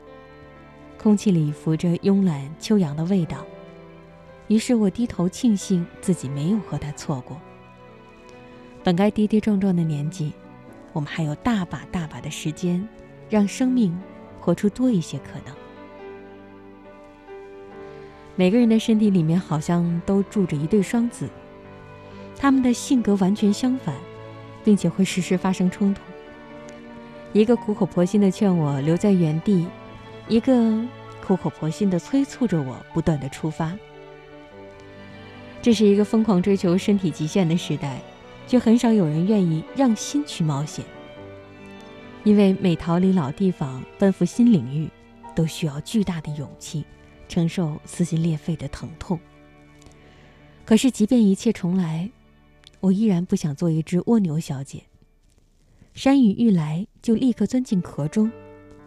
[1.02, 3.38] 空气里浮着慵懒秋阳的味道。
[4.46, 7.36] 于是我低头庆幸自己没有和他错过。
[8.84, 10.32] 本该跌跌撞撞的年纪，
[10.92, 12.86] 我们还有大把大把的时间，
[13.28, 13.98] 让生命
[14.40, 15.54] 活出多一些可能。
[18.36, 21.28] 每个人的身体里面好像都住着一对双子。
[22.36, 23.94] 他们的性格完全相反，
[24.64, 26.00] 并且会时时发生冲突。
[27.32, 29.66] 一个苦口婆心的劝我留在原地，
[30.28, 30.80] 一个
[31.24, 33.76] 苦口婆心的催促着我不断的出发。
[35.60, 38.00] 这是一个疯狂追求身体极限的时代，
[38.46, 40.84] 却很少有人愿意让心去冒险。
[42.24, 44.88] 因为每逃离老地方，奔赴新领域，
[45.34, 46.84] 都需要巨大的勇气，
[47.28, 49.18] 承受撕心裂肺的疼痛。
[50.64, 52.10] 可是，即便一切重来。
[52.80, 54.82] 我依然不想做一只蜗牛小姐。
[55.94, 58.30] 山雨欲来，就立刻钻进壳中，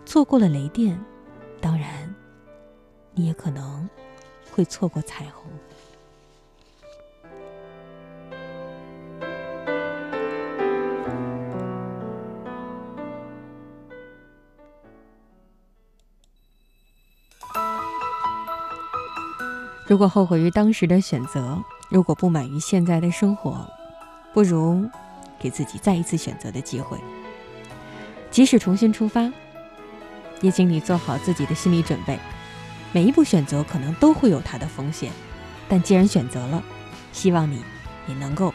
[0.05, 0.99] 错过了雷电，
[1.61, 2.13] 当然，
[3.13, 3.89] 你也可能
[4.51, 5.51] 会错过彩虹。
[19.87, 23.69] 如果后悔于当时的选择，如果不满于现在的生活，
[24.33, 24.89] 不如
[25.39, 26.97] 给自己再一次选择的机会。
[28.31, 29.31] 即使重新出发，
[30.45, 32.19] 也请你做好自己的心理准备。
[32.91, 35.11] 每一步选择可能都会有它的风险，
[35.67, 36.63] 但既然选择了，
[37.11, 37.63] 希望你
[38.07, 38.53] 也能够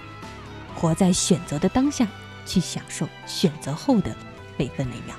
[0.76, 2.06] 活在选择的当下，
[2.46, 4.14] 去享受选择后的
[4.56, 5.16] 每分每秒。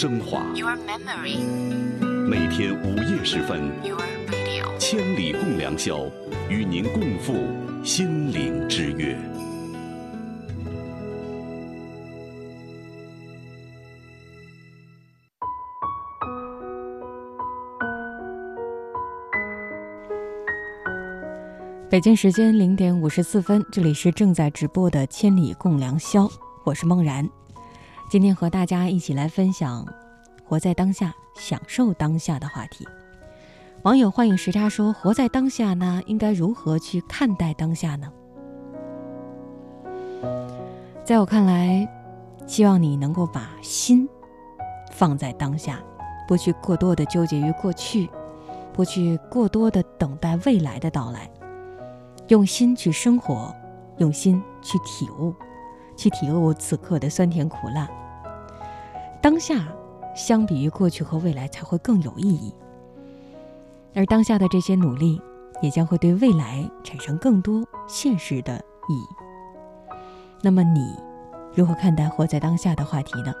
[0.00, 0.44] 升华。
[2.30, 3.68] 每天午夜时分，
[4.78, 6.08] 千里共良宵，
[6.48, 7.34] 与您共赴
[7.82, 9.18] 心灵之约。
[21.90, 26.22] 北京时间零点五十四分，这里是正在直播的《千里共良宵》，
[26.62, 27.28] 我是梦然。
[28.10, 29.86] 今天和大家一起来分享
[30.42, 32.88] “活在当下，享受当下”的话题。
[33.82, 38.10] 网友幻影时差说：“活在当下呢，应该如何去看待当下呢？”
[41.04, 41.86] 在我看来，
[42.46, 44.08] 希望你能够把心
[44.90, 45.78] 放在当下，
[46.26, 48.08] 不去过多的纠结于过去，
[48.72, 51.30] 不去过多的等待未来的到来。
[52.28, 53.54] 用心去生活，
[53.98, 55.34] 用心去体悟，
[55.98, 57.86] 去体悟此刻的酸甜苦辣。
[59.20, 59.66] 当下，
[60.14, 62.54] 相比于过去和未来才会更有意义。
[63.94, 65.20] 而当下的这些努力，
[65.60, 68.54] 也将会对未来产生更多现实的
[68.88, 69.06] 意义。
[70.40, 70.94] 那么，你
[71.52, 73.34] 如何看待活在当下的话题呢？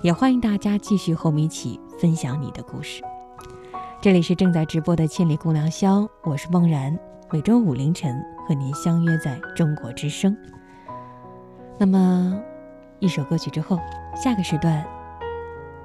[0.00, 3.02] 也欢迎大家继续和我们一起分享你的故事。
[4.00, 6.96] 这里是正在直播的《千里共良宵》，我是梦然。
[7.32, 8.18] 每周五凌晨
[8.48, 10.34] 和您相约在中国之声。
[11.82, 12.38] 那么，
[12.98, 13.78] 一首歌曲之后，
[14.14, 14.84] 下个时段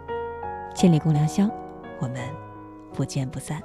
[0.75, 1.45] 《千里共良宵》，
[2.01, 2.19] 我们
[2.93, 3.61] 不见不散。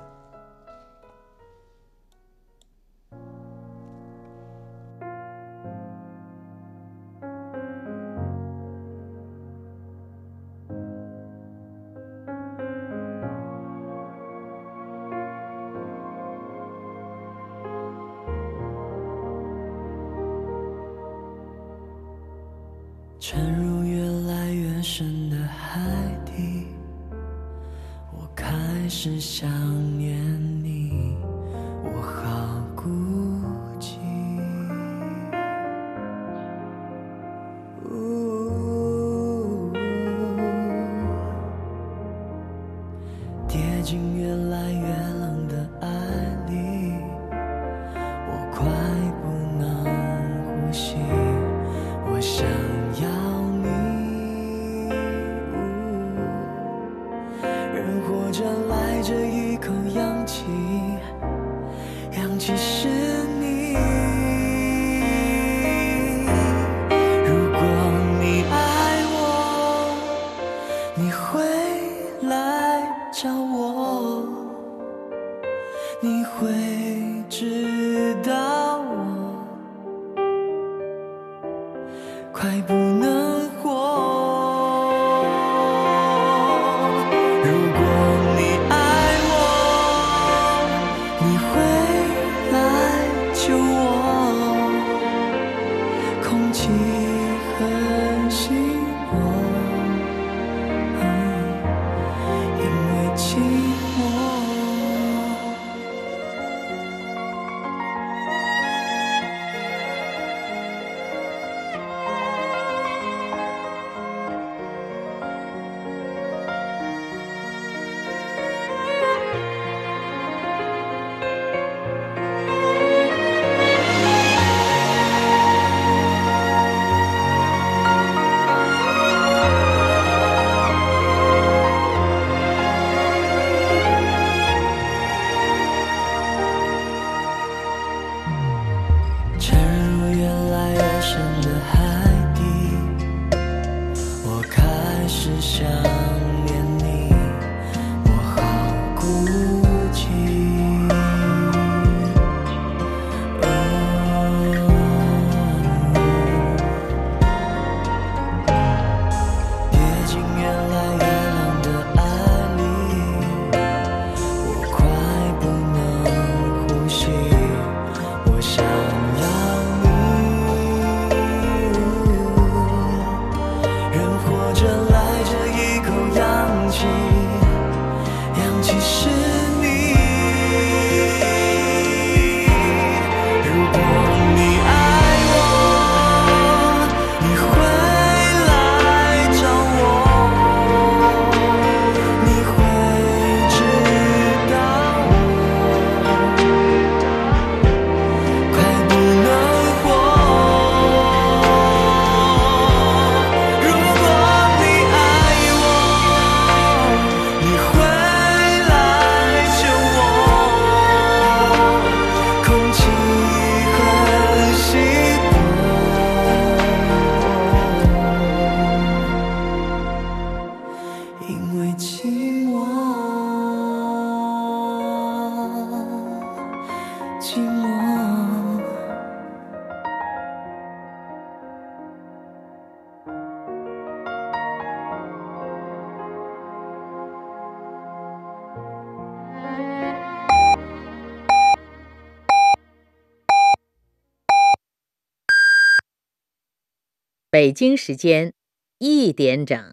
[247.41, 248.35] 北京时间
[248.77, 249.73] 一点整。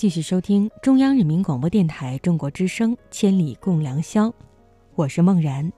[0.00, 4.28] 继续收听中央人民广播电台中国之声《千里共良宵》，
[4.94, 5.70] 我是梦然。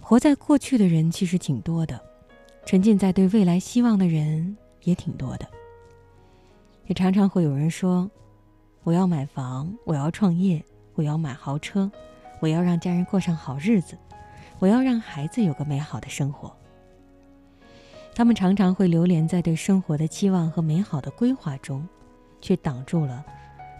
[0.00, 2.02] 活在过去的人其实挺多的，
[2.66, 5.46] 沉浸在对未来希望的人也挺多的。
[6.88, 8.10] 也常常会有人说
[8.82, 10.60] ：“我要买房，我要创业，
[10.96, 11.88] 我要买豪车，
[12.40, 13.96] 我要让家人过上好日子，
[14.58, 16.52] 我要让孩子有个美好的生活。”
[18.14, 21.86] 他们常常会流连在对生活的期望和美好的规划中，
[22.40, 23.24] 却挡住了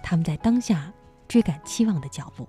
[0.02, 0.92] 他们在当下
[1.28, 2.48] 追赶期望的脚步。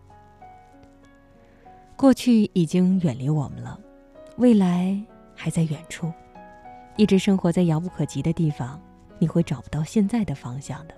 [1.96, 3.80] 过去已经远离我们了，
[4.38, 4.98] 未来
[5.36, 6.12] 还在远处。
[6.96, 8.82] 一直生活在遥不可及的地方，
[9.20, 10.94] 你会找不到现在的方向的。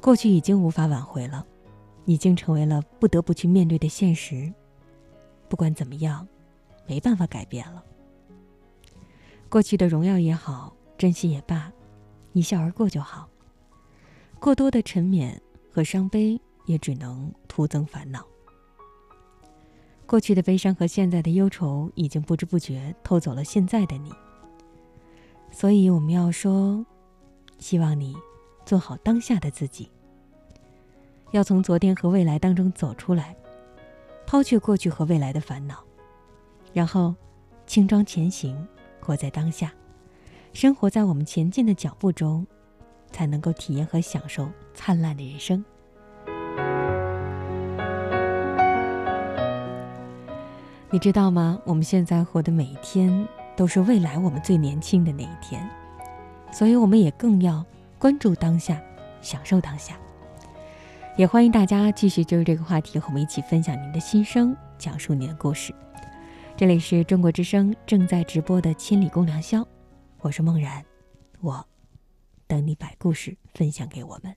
[0.00, 1.46] 过去已经无法挽回了，
[2.06, 4.52] 已经成为了不得不去面对的现实。
[5.48, 6.26] 不管怎么样，
[6.86, 7.84] 没办法改变了。
[9.52, 11.70] 过去的荣耀也好，珍惜也罢，
[12.32, 13.28] 一笑而过就好。
[14.40, 15.38] 过多的沉湎
[15.70, 18.26] 和伤悲，也只能徒增烦恼。
[20.06, 24.10] 过去的悲伤和现在的忧愁，已经不知不觉偷走了现在的你。
[25.50, 26.82] 所以我们要说，
[27.58, 28.16] 希望你
[28.64, 29.90] 做好当下的自己，
[31.32, 33.36] 要从昨天和未来当中走出来，
[34.26, 35.84] 抛却过去和未来的烦恼，
[36.72, 37.14] 然后
[37.66, 38.56] 轻装前行。
[39.04, 39.72] 活在当下，
[40.52, 42.46] 生活在我们前进的脚步中，
[43.10, 45.64] 才能够体验和享受灿烂的人生。
[50.88, 51.58] 你知道吗？
[51.64, 53.26] 我们现在活的每一天，
[53.56, 55.68] 都是未来我们最年轻的那一天，
[56.52, 57.64] 所以我们也更要
[57.98, 58.80] 关注当下，
[59.20, 59.96] 享受当下。
[61.16, 65.74] 也欢迎大家继续就这个话题和我们一起分享您的心声，讲述您的故事。
[66.62, 69.62] 这里是中国之声正在直播的《千里共良宵》，
[70.20, 70.80] 我是梦然，
[71.40, 71.66] 我
[72.46, 74.32] 等你把故事分享给我们。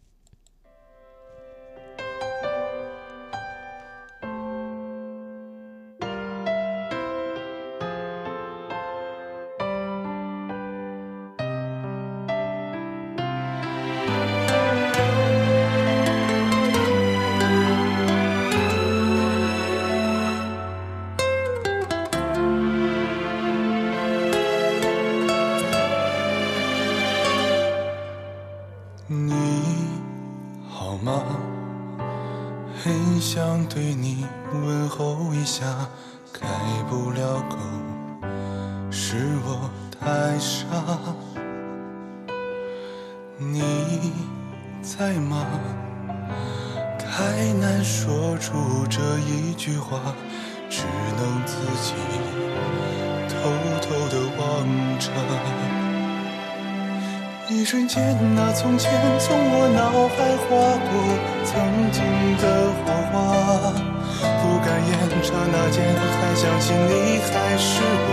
[66.56, 68.08] 相信你还是我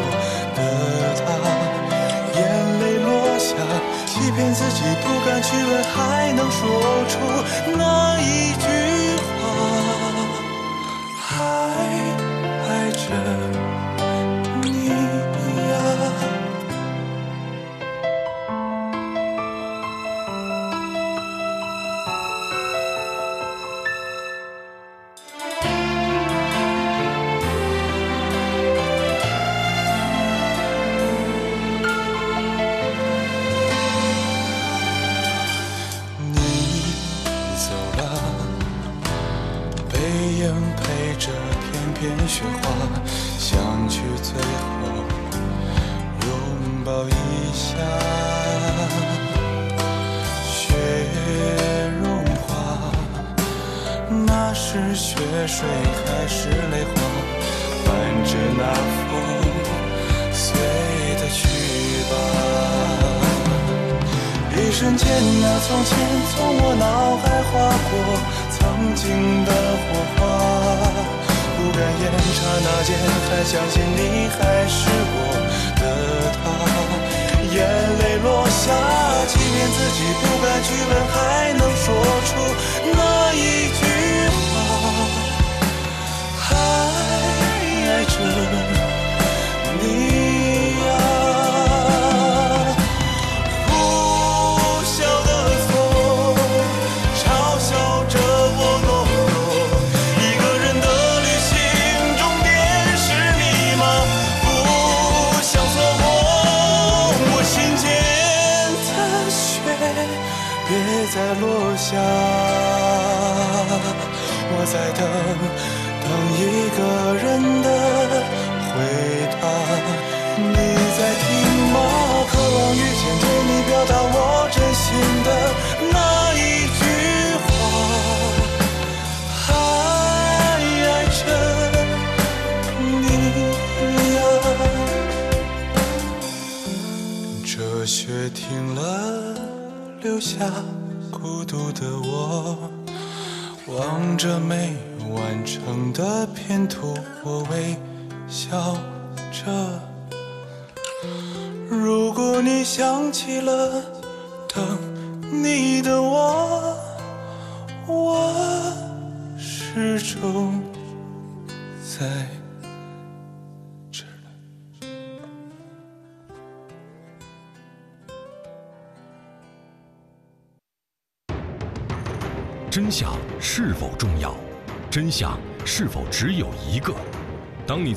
[0.56, 0.58] 的
[1.22, 1.26] 他。
[2.34, 2.40] 眼
[2.80, 3.54] 泪落下，
[4.04, 6.58] 欺骗自己不敢去问，还能说
[7.06, 7.14] 出
[7.78, 8.66] 那一句
[9.38, 9.44] 话？
[11.20, 11.30] 还
[12.66, 13.61] 爱着。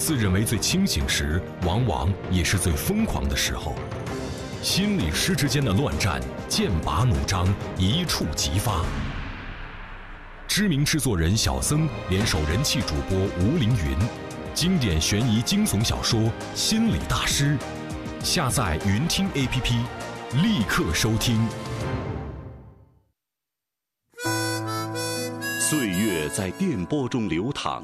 [0.05, 3.73] 自认为最清醒时，往往也是最疯狂的时候。
[4.61, 8.85] 心理师之间的乱战，剑拔弩张，一触即发。
[10.47, 13.97] 知名制作人小僧联手人气主播吴凌云，
[14.53, 16.19] 经典悬疑惊悚小说
[16.53, 17.57] 《心理大师》，
[18.23, 19.73] 下载云听 APP，
[20.33, 21.43] 立刻收听。
[25.59, 27.83] 岁月在电波中流淌，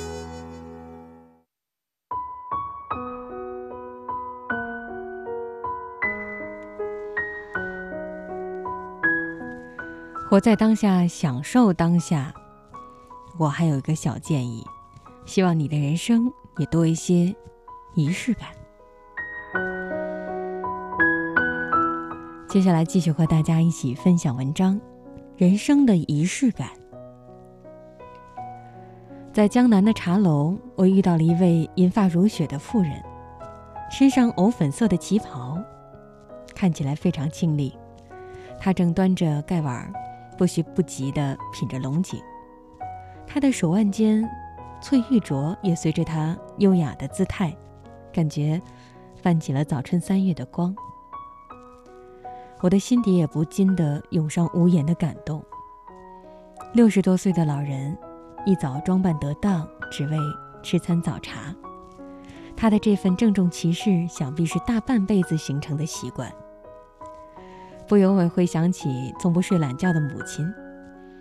[10.31, 12.33] 活在当下，享受当下。
[13.37, 14.65] 我还有一个小建议，
[15.25, 17.35] 希望你的人生也多一些
[17.95, 18.47] 仪式感。
[22.47, 24.75] 接下来继续和大家一起分享文章
[25.35, 26.69] 《人生的仪式感》。
[29.33, 33.03] 在江南的茶楼，我遇到了一位银发如雪的妇人，
[33.91, 35.57] 身上藕粉色的旗袍，
[36.55, 37.77] 看起来非常清丽。
[38.57, 39.91] 她正端着盖碗，
[40.41, 42.19] 不徐不急地品着龙井。
[43.27, 44.27] 他的手腕间，
[44.81, 47.55] 翠玉镯也随着他优雅的姿态，
[48.11, 48.59] 感觉
[49.21, 50.75] 泛起了早春三月的光。
[52.59, 55.45] 我的心底也不禁地涌上无言的感动。
[56.73, 57.95] 六十多岁的老人，
[58.43, 60.17] 一早装扮得当，只为
[60.63, 61.55] 吃餐早茶。
[62.57, 66.33] 他的这份郑重其事，想必是大半辈子形成的习惯。
[67.91, 70.49] 不由我会想起从不睡懒觉的母亲，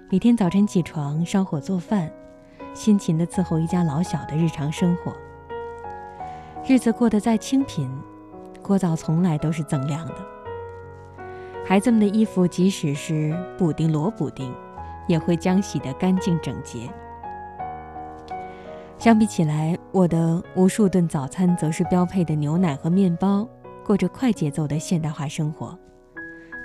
[0.08, 2.08] 每天早晨起床烧火做饭，
[2.74, 5.12] 辛勤地伺候一家老小的日常生活。
[6.64, 7.90] 日子过得再清贫，
[8.62, 10.14] 锅灶从来都是锃亮的。
[11.66, 14.54] 孩子们的衣服，即使是补丁罗补丁，
[15.08, 16.88] 也会将洗得干净整洁。
[18.96, 23.44] 相比起来，我的无数顿早餐则是标配的牛奶和面包，
[23.84, 25.76] 过着快节奏的现代化生活，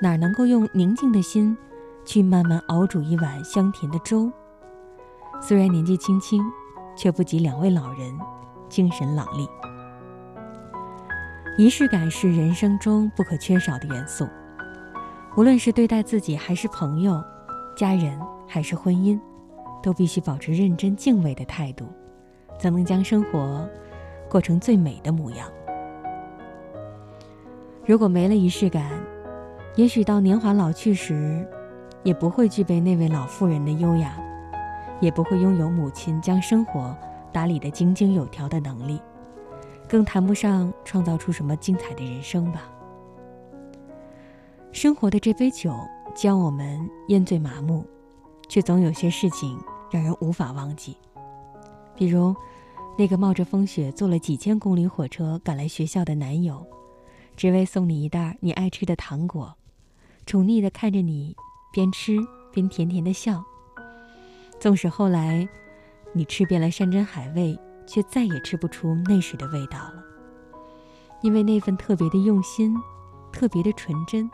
[0.02, 1.58] 哪能够用宁静的心
[2.04, 4.32] 去慢慢熬煮一碗香甜的粥？
[5.42, 6.44] 虽然年纪轻轻，
[6.96, 8.14] 却不及两位老人
[8.70, 9.48] 精神朗丽。
[11.58, 14.28] 仪式感是人生中不可缺少的元素，
[15.38, 17.24] 无论是对待自己还是朋友、
[17.76, 19.20] 家人还是婚姻，
[19.82, 21.88] 都必须保持认真敬畏的态度，
[22.60, 23.66] 才能将生活
[24.30, 25.50] 过成最美的模样。
[27.86, 28.92] 如果没了仪式感，
[29.76, 31.45] 也许到年华老去时，
[32.02, 34.18] 也不会具备那位老妇人的优雅，
[35.02, 36.95] 也不会拥有母亲将生活
[37.34, 39.02] 打理得井井有条的能力。
[39.88, 42.61] 更谈不上创造出什么精彩的人生吧。
[44.72, 45.76] 生活的这杯酒
[46.15, 47.85] 将我们烟醉麻木，
[48.47, 49.60] 却总有些事情
[49.91, 50.95] 让人无法忘记。
[51.95, 52.34] 比如，
[52.97, 56.65] 那个冒着风雪坐了几千公里火车赶来学校的男友，
[57.35, 59.53] 只为送你一袋你爱吃的糖果，
[60.26, 61.35] 宠溺地看着你
[61.72, 62.18] 边吃
[62.52, 63.43] 边甜甜的笑。
[64.60, 65.47] 纵使后来，
[66.14, 67.57] 你吃遍了山珍海味。
[67.88, 70.03] 却再也吃不出那时的味道了，
[71.22, 72.76] 因为那份特别的用心，
[73.31, 74.27] 特别的纯真，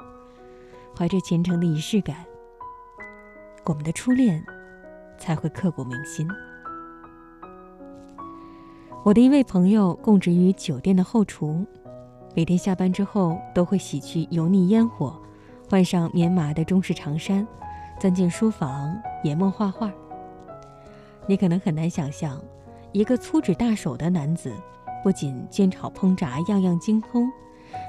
[0.98, 2.26] 怀着虔诚的仪式感，
[3.66, 4.42] 我们的初恋
[5.18, 6.26] 才会刻骨铭心。
[9.04, 11.66] 我的一位朋友供职于酒店的后厨，
[12.34, 15.21] 每天下班之后都会洗去油腻烟火，
[15.72, 17.48] 换上棉麻的中式长衫，
[17.98, 18.94] 钻进书房
[19.24, 19.90] 研墨画画。
[21.26, 22.38] 你可能很难想象。
[22.92, 24.54] 一个粗指大手的男子，
[25.02, 27.26] 不仅煎炒烹炸样样精通，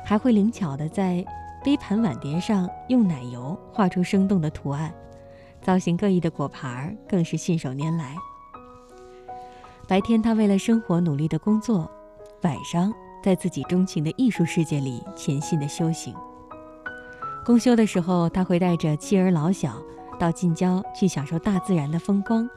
[0.05, 1.25] 还会灵巧地在
[1.65, 4.95] 杯盘碗碟上用奶油画出生动的图案，
[5.61, 8.15] 造型各异的果盘更是信手拈来。
[9.89, 11.91] 白天他为了生活努力的工作，
[12.43, 12.95] 晚上
[13.25, 16.15] 在自己钟情的艺术世界里潜心的修行。
[17.45, 19.83] 公休的时候，他会带着妻儿老小
[20.19, 22.49] 到近郊去享受大自然的风光。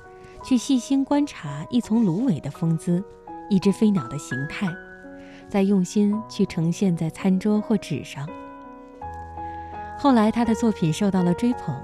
[0.43, 3.03] 去细心观察一丛芦苇的风姿，
[3.49, 4.67] 一只飞鸟的形态，
[5.49, 8.29] 再用心去呈现在餐桌或纸上。
[9.97, 11.75] 后来，他的作品受到了追捧，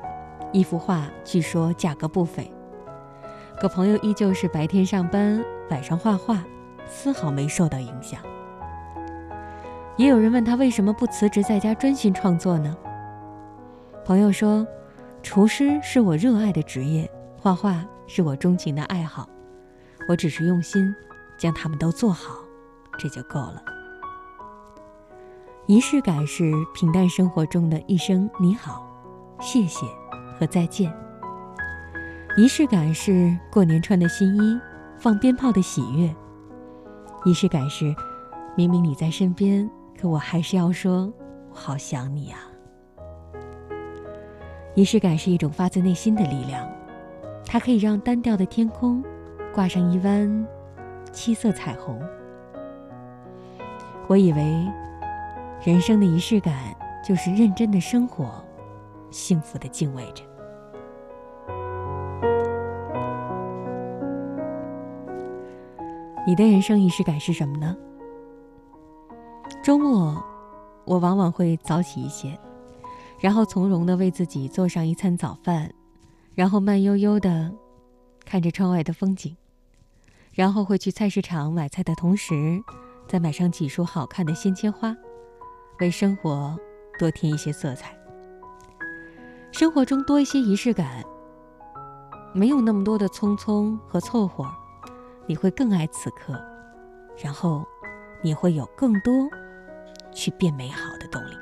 [0.52, 2.52] 一幅画据说价格不菲。
[3.60, 6.44] 可朋友依旧是白天上班，晚上画画，
[6.88, 8.22] 丝毫没受到影响。
[9.98, 12.78] 也有人问他为什么不辞职在家专心创作呢？
[14.06, 14.66] 朋友说
[15.24, 19.26] ：“厨师是我热爱的职业，画画。”是我钟情的爱好，
[20.10, 20.94] 我只是用心
[21.38, 22.40] 将它们都做好，
[22.98, 23.64] 这就够了。
[25.66, 28.86] 仪式感是平淡生活中的一声你好、
[29.40, 29.86] 谢谢
[30.38, 30.94] 和再见。
[32.36, 34.60] 仪式感是过年穿的新衣、
[34.98, 36.14] 放鞭炮的喜悦。
[37.24, 37.96] 仪式感是
[38.58, 41.10] 明明你在身边，可我还是要说
[41.50, 42.51] 我好想你啊。
[44.74, 46.70] 仪式感是一种发自内心的力量。
[47.46, 49.04] 它可以让单调的天空
[49.54, 50.48] 挂上一弯
[51.12, 52.00] 七色彩虹。
[54.08, 54.68] 我以为，
[55.64, 56.54] 人生的仪式感
[57.04, 58.44] 就是认真的生活，
[59.10, 60.24] 幸福的敬畏着。
[66.26, 67.76] 你的人生仪式感是什么呢？
[69.64, 70.24] 周末，
[70.86, 72.38] 我往往会早起一些，
[73.22, 75.72] 然后从容的为自己做上一餐早饭。
[76.34, 77.52] 然后慢悠悠的
[78.24, 79.36] 看着窗外的风景，
[80.32, 82.34] 然后会去菜市场买菜的同时，
[83.06, 84.96] 再买上几束好看的鲜切花，
[85.82, 86.58] 为生活
[86.98, 87.94] 多添一些色彩。
[89.52, 91.04] 生活中多一些仪式感，
[92.34, 94.50] 没有那么多的匆匆和凑合，
[95.28, 96.42] 你会更爱此刻，
[97.22, 97.68] 然后
[98.24, 99.14] 你会有更多
[100.14, 101.36] 去变美好的动力。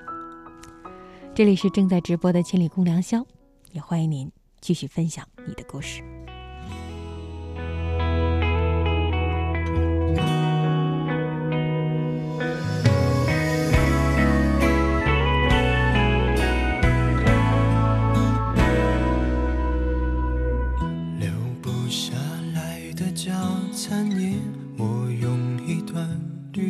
[1.40, 3.26] 这里是正在直播的千里共良宵，
[3.72, 4.30] 也欢迎您。
[4.60, 6.04] 继续分享你的故事。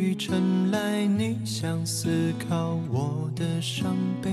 [0.00, 4.30] 雨成来你想思考我的伤悲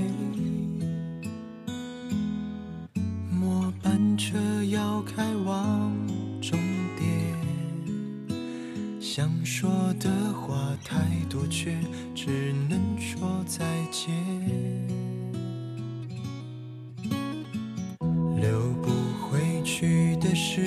[3.30, 4.38] 末班车
[4.70, 5.94] 要开往
[6.42, 6.58] 终
[6.98, 7.36] 点
[9.02, 9.70] 想说
[10.00, 10.96] 的话太
[11.30, 11.76] 多却
[12.16, 14.16] 只能说再见
[18.40, 18.90] 流不
[19.20, 20.62] 回去的是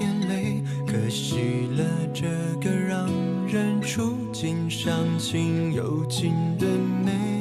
[0.00, 1.84] 眼泪可惜了
[2.14, 2.26] 这
[2.58, 3.06] 个让
[3.46, 7.35] 人出心伤情有情的美。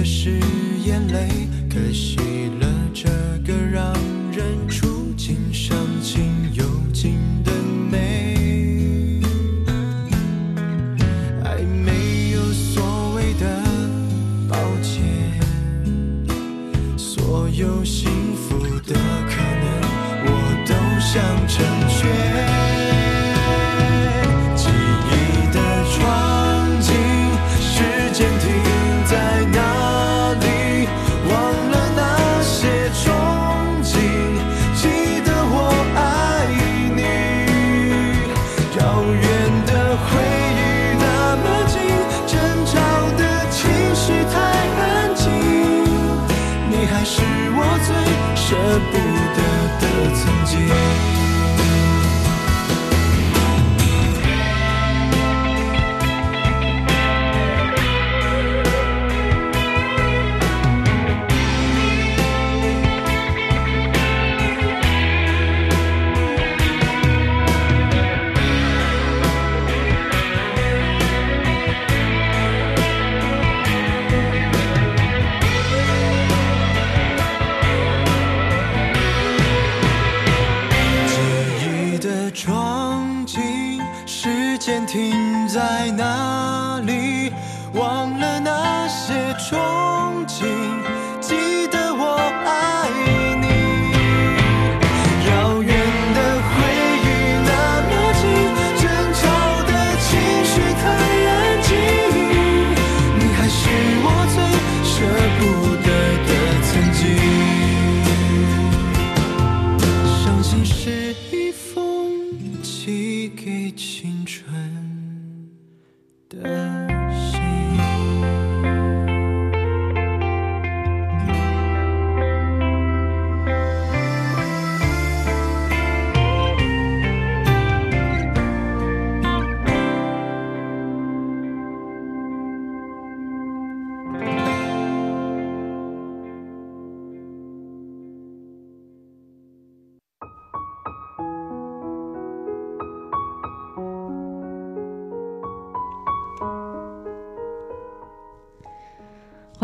[0.00, 0.30] 的是
[0.82, 1.28] 眼泪
[1.68, 2.19] 可是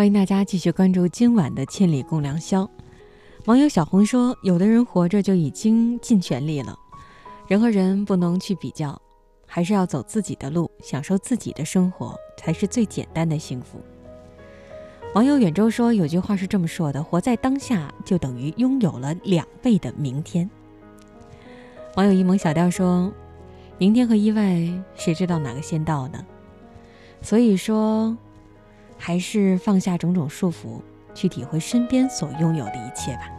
[0.07, 2.63] 欢迎大家继续关注今晚的《千里共良宵》。
[3.47, 6.79] 网友小红说：“有的人活着就已经尽全力了，
[7.49, 9.03] 人和人不能去比较，
[9.49, 13.81] 还是要走自己的路，享受自己的生活，才是最简单的幸福。”
[15.17, 20.49] 网友远洲说：“有句话是这么说的，活在当下就等于拥有了两倍的明天。”
[21.97, 23.13] 网友一萌小调说
[23.77, 26.25] ：“明天和意外，谁知道哪个先到呢？
[27.23, 28.17] 所以说。”
[28.99, 30.81] 还是放下种种束缚，
[31.15, 33.31] 去体会身边所拥有的一切吧。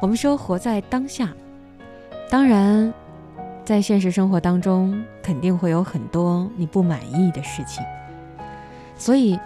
[0.00, 1.32] 我们说活在当下，
[2.30, 2.92] 当然，
[3.64, 7.82] 在现实生活当中肯定会有很多你不满意的事情，
[8.96, 9.38] 所以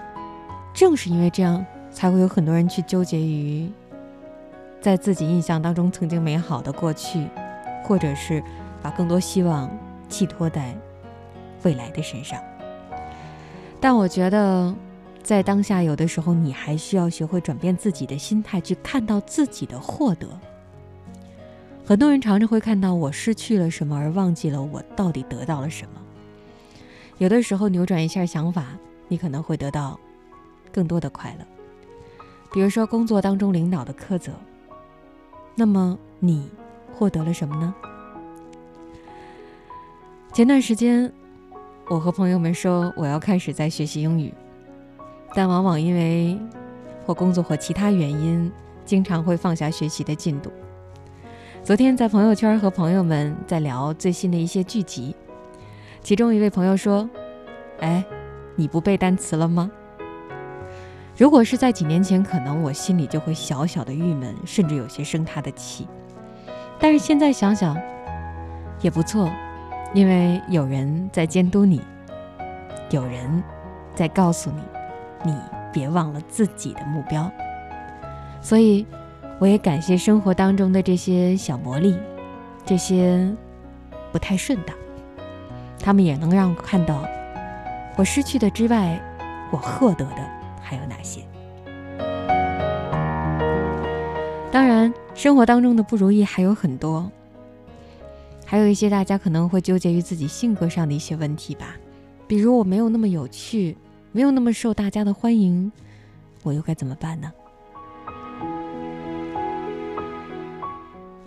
[0.75, 3.71] 正是因为这样，才会有很多人去纠结于
[4.81, 7.27] 在自己印象当中曾经美好的过去，
[7.85, 8.43] 或者是
[8.83, 9.71] 把更多希望
[10.09, 10.75] 寄托在
[11.63, 12.41] 未来的身上。
[13.81, 14.75] 但我觉得，
[15.23, 20.29] 在当下，有的时候你还需要学会转变自己的心态，去看到自己的获得。
[21.87, 26.01] 很多人常常会看到我失去了什么，而忘记了我到底得到了什么。
[27.17, 28.67] 有的时候扭转一下想法，
[29.09, 29.99] 你可能会得到
[30.71, 31.47] 更多的快乐。
[32.53, 34.33] 比如说工作当中领导的苛责，
[35.55, 36.51] 那么你
[36.93, 37.75] 获得了什么呢？
[40.35, 41.11] 前段时间。
[41.91, 44.33] 我和朋友们说我要开始在学习英语，
[45.35, 46.39] 但往往因为
[47.05, 48.49] 或工作或其他原因，
[48.85, 50.53] 经常会放下学习的进度。
[51.65, 55.17] 昨天在朋友圈和朋友们在聊最新的一些剧集，
[56.01, 57.11] 其中一位朋友说
[57.83, 58.05] ：“哎，
[58.55, 59.69] 你不背单词了吗？”
[61.19, 65.89] 如果是在几年前，可能我心里就会小小的郁闷，甚至有些生他的气。
[66.79, 67.77] 但是现在想想，
[68.81, 69.29] 也不错。
[69.93, 71.81] 因为有人在监督你，
[72.91, 73.43] 有人
[73.95, 74.63] 在告诉你，
[75.25, 75.37] 你
[75.73, 77.31] 别忘了自己的目标。
[78.41, 78.87] 所以，
[79.39, 81.99] 我也感谢生活当中的这些小魔力，
[82.65, 83.29] 这些
[84.13, 84.77] 不太顺当，
[85.83, 87.05] 他们也能让我看到，
[87.97, 89.01] 我失去的之外，
[89.51, 90.31] 我获得的
[90.63, 91.21] 还有哪些？
[94.53, 97.11] 当然，生活当中的不如意还有很多，
[98.51, 101.77] 还有一些大家可能会纠结于自己性格上的一些问题吧，
[102.27, 103.77] 比如我没有那么有趣，
[104.11, 105.71] 没有那么受大家的欢迎，
[106.43, 107.31] 我又该怎么办呢？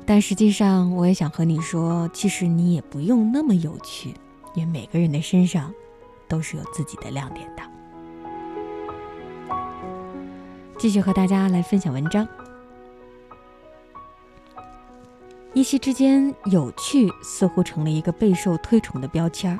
[0.06, 4.14] 但实际上，我也想和你说，其实你也不用那么有趣，
[4.54, 5.74] 因为每个人的身上
[6.28, 7.64] 都是有自己的亮点的。
[10.78, 12.28] 继续和大家来分享文章。
[15.56, 19.60] 一夕之间，有趣似乎成了一个备受推崇的标签儿。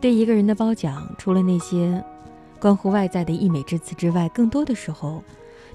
[0.00, 2.02] 对一个人的褒奖，除了那些
[2.58, 5.22] 关乎外在的溢美之词之外，更多的时候，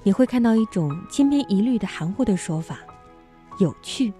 [0.02, 2.80] 你会看到一种千篇一律的含糊的说法。
[3.60, 4.12] 有趣，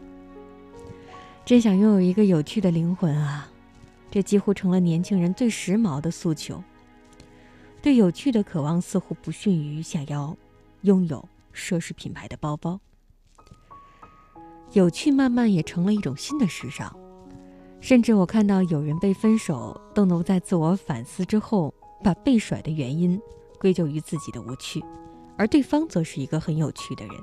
[1.45, 3.51] 真想拥有一个有趣的灵魂啊！
[4.12, 6.62] 这几乎成了年轻人最时髦的诉求。
[7.82, 10.37] 对有趣的渴望似乎不逊于想要
[10.82, 12.78] 拥有奢侈品牌的包包。
[14.73, 16.95] 有趣慢慢也成了一种新的时尚，
[17.81, 21.75] 甚至我看到有人被分手都能在自我反思之后，
[22.05, 23.21] 把被甩的原因
[23.59, 24.81] 归咎于自己的无趣，
[25.37, 27.15] 而对方则是一个很有趣的人。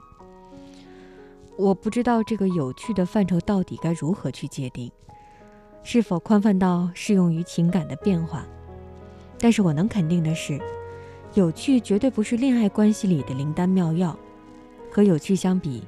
[1.56, 4.92] 我不知道这个有趣的范畴到底该如何去界定，
[5.84, 8.46] 是否宽泛到适用于情感的变化？
[9.40, 10.60] 但是我能肯定的是，
[11.34, 14.18] 有趣绝对不是恋爱关系里的灵丹妙药。
[14.92, 15.84] 和有趣相比，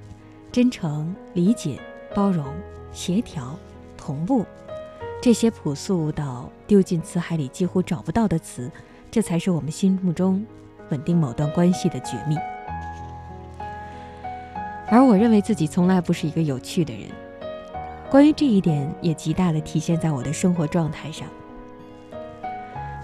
[0.51, 1.79] 真诚、理解、
[2.15, 2.43] 包容、
[2.91, 3.55] 协调、
[3.95, 4.43] 同步，
[5.21, 8.71] 这些朴素到丢进词海里几乎找不到的词，
[9.11, 10.43] 这才是我们心目中
[10.89, 12.35] 稳定某段关系的绝密。
[14.87, 17.03] 而我认为自己从来不是一个有趣的人，
[18.09, 21.27] 关于这一点也极大的体现在我的生活状态上。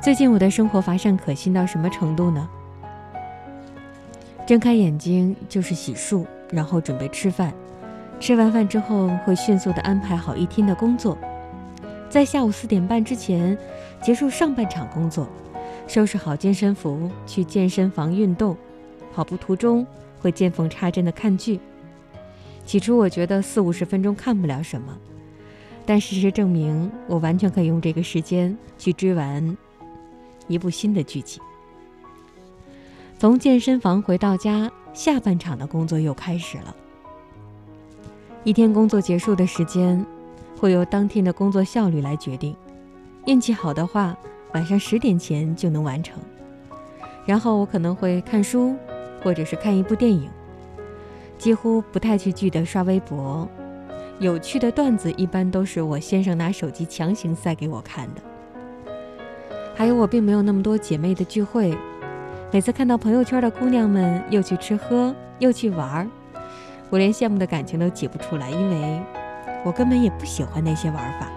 [0.01, 2.49] 最近我的生活乏善可心到什么程度呢？
[4.47, 7.53] 睁开眼睛就是洗漱，然后准备吃饭，
[8.19, 11.17] 吃完饭之后会迅速的安排好一天的工作，
[12.09, 13.57] 在下午四点半之前
[14.01, 15.27] 结束上半场工作，
[15.87, 18.55] 收拾好健身服去健身房运动，
[19.13, 19.85] 跑步途中
[20.19, 21.59] 会见缝插针的看剧。
[22.65, 24.97] 起初我觉得四五十分钟看不了什么，
[25.85, 29.55] 但事实证明，我完全可以用这个时间去追完
[30.47, 31.39] 一部新的剧集。
[33.19, 36.75] 从健身房回到家，下半场的工作又开始了。
[38.45, 40.03] 一天工作结束的时间，
[40.57, 42.55] 会由当天的工作效率来决定。
[43.25, 44.15] 运气好的话，
[44.53, 46.17] 晚上十点前就能完成。
[47.25, 48.73] 然后我可能会看书，
[49.21, 50.29] 或者是看一部电影。
[51.37, 53.45] 几乎不太去记得刷微博，
[54.19, 58.21] 有趣的段子一般都是我先生拿手机强行塞给我看的。
[59.75, 61.77] 还有我并没有那么多姐妹的聚会，
[62.55, 66.07] 每次看到朋友圈的姑娘们又去吃喝又去玩儿，
[66.89, 69.01] 我连羡慕的感情都挤不出来，因为
[69.65, 71.27] 我根本也不喜欢那些玩法。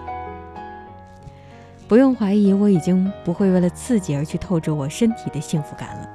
[1.89, 6.09] 不用怀疑，我已经不会为了刺激而去透支我身体的幸福感了。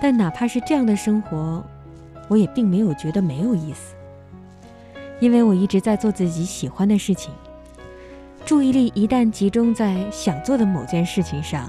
[0.00, 1.60] 但哪怕是这样的生活，
[2.28, 3.96] 我也并没有觉得没有意思，
[5.18, 7.34] 因为我一直在做自己喜欢的事情。
[8.44, 11.68] 注意力一旦集中在想做的某件事情上，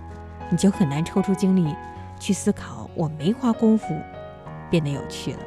[0.52, 1.76] 你就很难抽出精力
[2.19, 3.95] 去思考我没花功夫
[4.69, 5.39] 变得有趣了。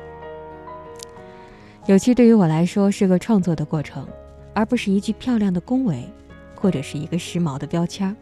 [1.86, 4.06] 有趣对于我来说是个创作的过程，
[4.54, 6.08] 而不是一句漂亮的恭维，
[6.54, 8.14] 或者是一个时髦的标签。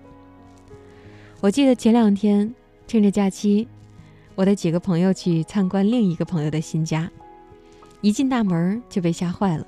[1.41, 2.55] 我记得前两天
[2.87, 3.69] 趁着假期。
[4.35, 7.11] 我的几个朋友去参观另一个朋友的新家，
[8.01, 9.67] 一进大门就被吓坏了。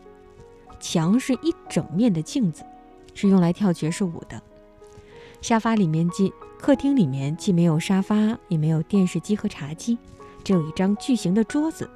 [0.78, 2.62] 墙是一整面的镜子，
[3.12, 4.40] 是用来跳爵士舞的。
[5.40, 9.96] 沙发里面既客厅里面既没有沙发，也没有电视机和茶几，
[10.44, 11.88] 只有一张巨型的桌子。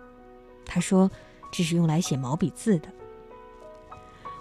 [0.64, 1.10] 他说
[1.52, 2.88] 这是用来写毛笔字的。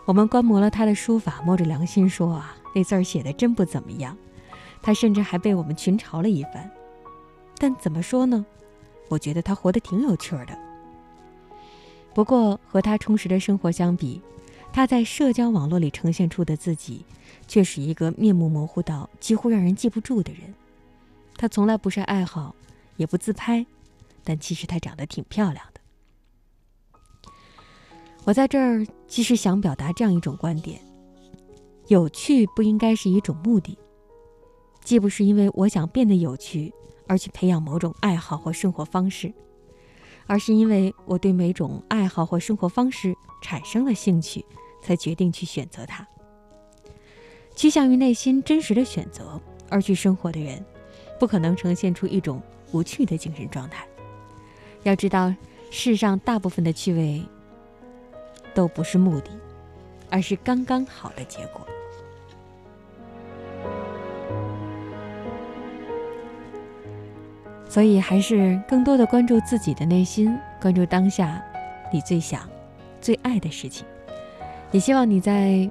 [0.05, 4.17] 我们观摩了他的书法，摸着良心说啊，那字儿写的真不怎么样。
[4.81, 6.69] 他甚至还被我们群嘲了一番。
[7.57, 8.45] 但怎么说呢？
[9.09, 10.57] 我觉得他活得挺有趣的。
[12.13, 14.21] 不过和他充实的生活相比，
[14.71, 17.05] 他在社交网络里呈现出的自己，
[17.53, 20.51] 却是一个面目模糊到几乎让人记不住的人。
[21.38, 22.55] 他从来不晒爱好，
[22.95, 23.63] 也不自拍，
[24.23, 27.31] 但其实他长得挺漂亮的。
[28.23, 30.81] 我在这儿其实想表达这样一种观点：
[31.89, 33.77] 有趣不应该是一种目的，
[34.84, 36.73] 既不是因为我想变得有趣。
[37.05, 39.31] 而去培养某种爱好或生活方式，
[40.25, 43.13] 而是因为我对每种爱好或生活方式
[43.43, 44.43] 产生了兴趣，
[44.81, 46.07] 才决定去选择它。
[47.55, 49.39] 趋向于内心真实的选择，
[49.69, 50.63] 而去生活的人，
[51.19, 53.85] 不可能呈现出一种无趣的精神状态。
[54.84, 55.34] 要知道，
[55.71, 57.23] 世上大部分的趣味
[58.53, 59.30] 都不是目的，
[60.09, 61.65] 而是刚刚好的结果。
[67.69, 71.43] 所以，还是更多的关注自己的内心，关注当下
[71.91, 72.47] 你最想、
[73.01, 73.84] 最爱的事情。
[74.71, 75.67] 也希望你在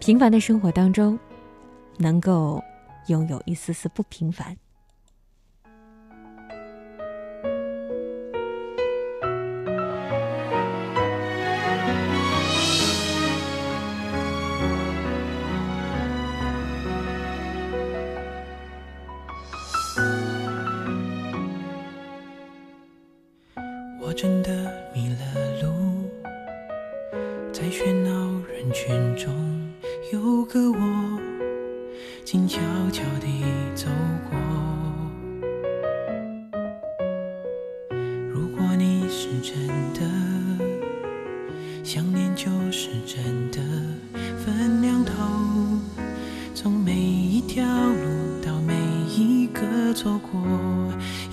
[0.00, 1.16] 平凡的生活当中，
[1.98, 2.60] 能够
[3.08, 4.56] 拥有一丝丝不平凡。
[24.02, 24.59] 我真的
[30.44, 31.20] 个我
[32.24, 32.58] 静悄
[32.92, 33.44] 悄地
[33.74, 33.86] 走
[34.28, 34.38] 过。
[38.32, 40.00] 如果你是真的
[41.82, 43.58] 想念，就是真的
[44.44, 45.12] 分两头，
[46.54, 48.74] 从每一条路到每
[49.08, 50.40] 一个错过，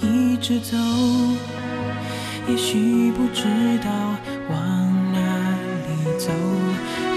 [0.01, 0.77] 一直走。
[2.49, 3.43] 也许不知
[3.83, 3.91] 道
[4.49, 5.19] 往哪
[5.85, 6.31] 里走，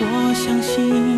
[0.02, 1.09] 我相信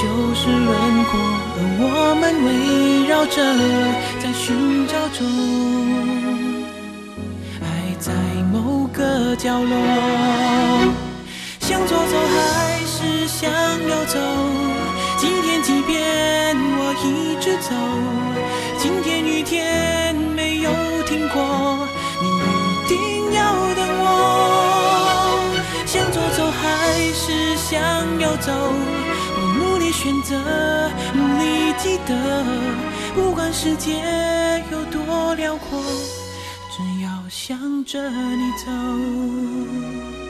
[0.00, 0.04] 就
[0.34, 0.68] 是轮
[1.04, 1.18] 廓，
[1.56, 1.84] 而我
[2.20, 2.48] 们围
[3.08, 3.36] 绕着
[4.22, 5.18] 在寻找中，
[7.60, 7.64] 爱
[7.98, 8.12] 在
[8.52, 9.74] 某个角落，
[11.60, 13.50] 向左走还是向
[13.88, 14.18] 右走？
[15.18, 17.70] 今天即便我一直走，
[18.78, 20.70] 今天雨天没有
[21.06, 21.86] 停过。
[22.22, 23.40] 你一定要
[23.74, 24.08] 等我，
[25.86, 26.62] 向左走还
[27.12, 27.78] 是向
[28.18, 28.52] 右走？
[29.80, 30.36] 你选择，
[31.14, 32.44] 你记得，
[33.14, 35.82] 不管世界有多辽阔，
[36.70, 40.29] 只要向着你走。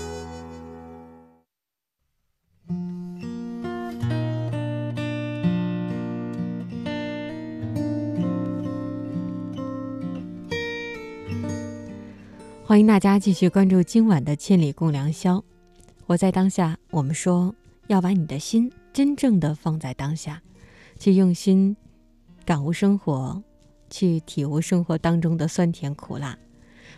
[12.71, 15.39] 欢迎大家继续关注今晚的《千里共良宵》。
[16.05, 17.53] 我在当下，我们说
[17.87, 20.41] 要把你的心真正的放在当下，
[20.97, 21.75] 去用心
[22.45, 23.43] 感悟生活，
[23.89, 26.39] 去体悟生活当中的酸甜苦辣，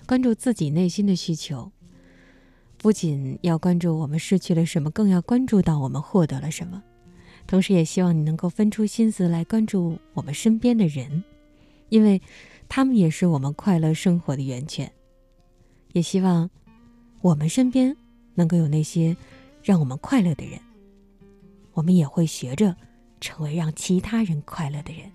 [0.06, 1.72] 关注自己内心的需求。
[2.78, 6.84] 不仅要关注我们失去了什么，更要关注到我们获得了什么。
[7.48, 11.24] 同时，也希望你能够分出心思来关注我们身边的人，
[11.90, 12.22] 因为
[12.70, 14.92] 他们也是我们快乐生活的源泉。
[15.94, 16.50] 也希望
[17.22, 17.96] 我们身边
[18.36, 19.16] 能够有那些
[19.64, 20.60] 让我们快乐的人，
[21.74, 22.76] 我们也会学着
[23.22, 25.10] 成为让其他人快乐的人。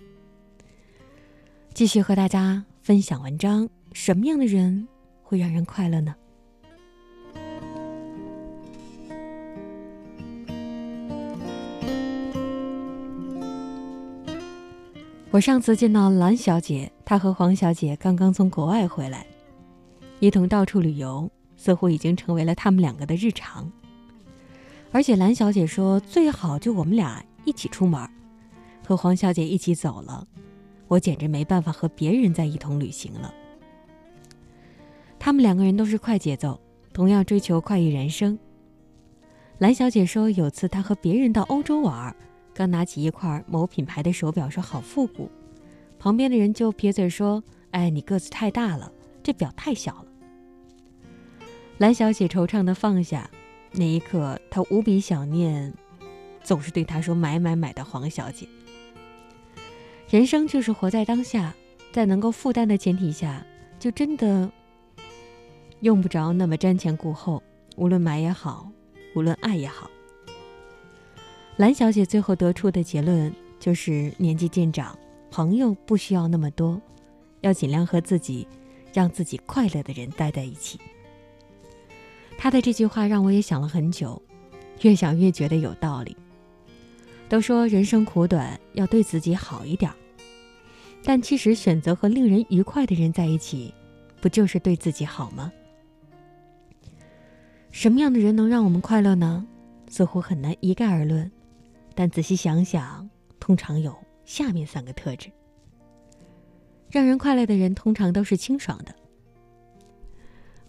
[1.74, 4.88] 继续和大家分享文章：什么样的人
[5.22, 6.14] 会让人快乐呢？
[15.30, 19.26] 我上次见到蓝小姐，她和黄小姐刚刚从国外回来，
[20.20, 23.70] 一同到处旅游，似乎已经成为了他们两个的日常。
[24.90, 28.08] 而且蓝小姐说最好就我们俩一起出门，
[28.86, 30.26] 和黄小姐一起走了，
[30.88, 33.32] 我简直没办法和别人在一同旅行了。
[35.18, 36.58] 他们两个人都是快节奏，
[36.92, 38.38] 同样追求快意人生。
[39.58, 42.14] 蓝小姐说有次她和别人到欧洲玩。
[42.54, 45.30] 刚拿起一块某品牌的手表，说好复古，
[45.96, 47.40] 旁边的人就撇嘴说
[47.70, 48.90] ：“哎，你个子太大了，
[49.22, 50.06] 这表太小了。”
[51.78, 53.30] 蓝小姐惆怅的放下，
[53.70, 55.72] 那一刻她无比想念，
[56.42, 58.48] 总是对她说“买买买”的黄小姐。
[60.10, 61.54] 人生就是活在当下，
[61.92, 63.46] 在能够负担的前提下，
[63.78, 64.50] 就真的
[65.78, 67.40] 用不着那么瞻前顾后，
[67.76, 68.68] 无论买也好，
[69.14, 69.88] 无论爱也好。
[71.58, 74.98] 蓝小姐最后得出的结论就是：年纪渐长，
[75.30, 76.82] 朋友不需要那么多，
[77.42, 78.48] 要尽量和自己
[78.92, 80.80] 让自己快乐的人待在一起。
[82.38, 84.22] 他的这句话让我也想了很久，
[84.82, 86.16] 越想越觉得有道理。
[87.28, 89.92] 都说人生苦短，要对自己好一点，
[91.02, 93.74] 但其实选择和令人愉快的人在一起，
[94.22, 95.52] 不就是对自己好吗？
[97.72, 99.44] 什么样的人能让我们快乐呢？
[99.88, 101.30] 似乎很难一概而论。
[101.94, 103.10] 但仔细想想，
[103.40, 103.94] 通常有
[104.24, 105.28] 下面三个特质。
[106.88, 108.94] 让人快乐的人通常都是清爽的。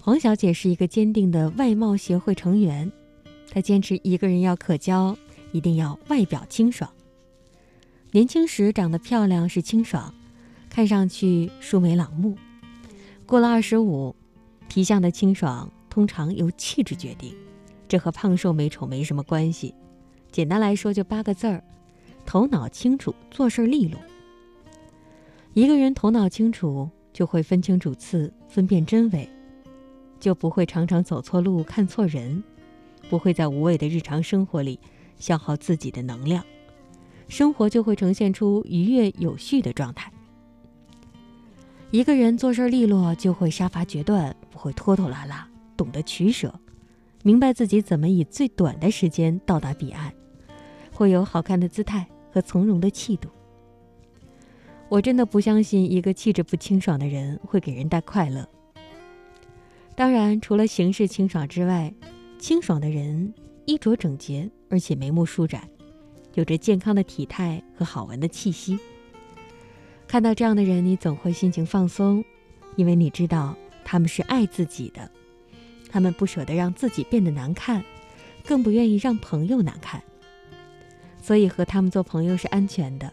[0.09, 2.91] 黄小姐是一个坚定的外貌协会成员，
[3.51, 5.15] 她坚持一个人要可交，
[5.51, 6.89] 一定要外表清爽。
[8.09, 10.11] 年轻时长得漂亮是清爽，
[10.67, 12.33] 看上去舒眉朗目；
[13.27, 14.15] 过了二十五，
[14.67, 17.31] 皮相的清爽通常由气质决定，
[17.87, 19.75] 这和胖瘦美丑没什么关系。
[20.31, 21.63] 简单来说，就八个字儿：
[22.25, 24.01] 头脑清楚，做事利落。
[25.53, 29.29] 一个人头脑清楚，就会分清主次，分辨真伪，
[30.19, 32.43] 就不会常常走错路、看错人，
[33.09, 34.79] 不会在无谓的日常生活里
[35.17, 36.43] 消耗自己的能量，
[37.27, 40.11] 生活就会呈现出愉悦有序的状态。
[41.91, 46.53] 一个人做事利落，就会杀伐决断，不会拖拖拉拉，懂得取舍，
[47.23, 50.13] 明白自己怎么以最短的时间到达彼岸。
[50.91, 53.29] 会有好看的姿态和从容的气度。
[54.89, 58.45] 我真的不相信一个气质不清爽的人会给人带快乐。
[59.99, 61.93] 当然，除了形式清爽之外，
[62.39, 63.33] 清爽的人
[63.65, 65.67] 衣着整洁，而且眉目舒展，
[66.35, 68.79] 有着健康的体态和好闻的气息。
[70.07, 72.23] 看到这样的人，你总会心情放松，
[72.77, 73.53] 因为你知道
[73.83, 75.11] 他们是爱自己的，
[75.89, 77.83] 他们不舍得让自己变得难看，
[78.45, 80.01] 更不愿意让朋友难看。
[81.21, 83.11] 所以和他们做朋友是安全的，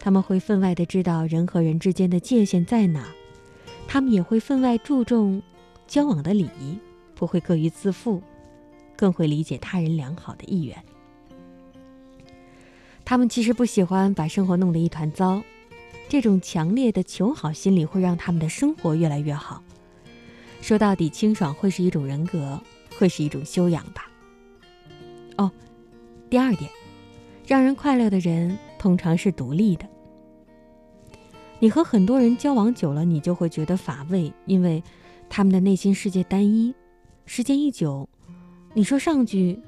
[0.00, 3.06] 他们会分外的知道人和人之间的界限在哪，
[3.86, 5.42] 他们也会分外注重
[5.88, 6.78] 交往的礼仪，
[7.16, 8.22] 不会过于自负，
[8.94, 10.76] 更会理解他人良好的意愿。
[13.04, 15.42] 他们其实不喜欢把生活弄得一团糟，
[16.08, 19.62] 这种强烈的求好心理会让他们的生活越来越好。
[20.60, 22.60] 说到底，清爽会是一种人格，
[22.98, 24.10] 会是一种修养吧。
[25.36, 25.50] 哦，
[26.30, 26.70] 第二点。
[27.46, 29.88] 让人快乐的人通常是独立的。
[31.60, 34.84] 你和很多人交往久了，你就会觉得乏味，因为
[35.28, 36.74] 他们的内心世界单一。
[37.26, 38.08] 时间一久，
[38.74, 39.60] 你说上句，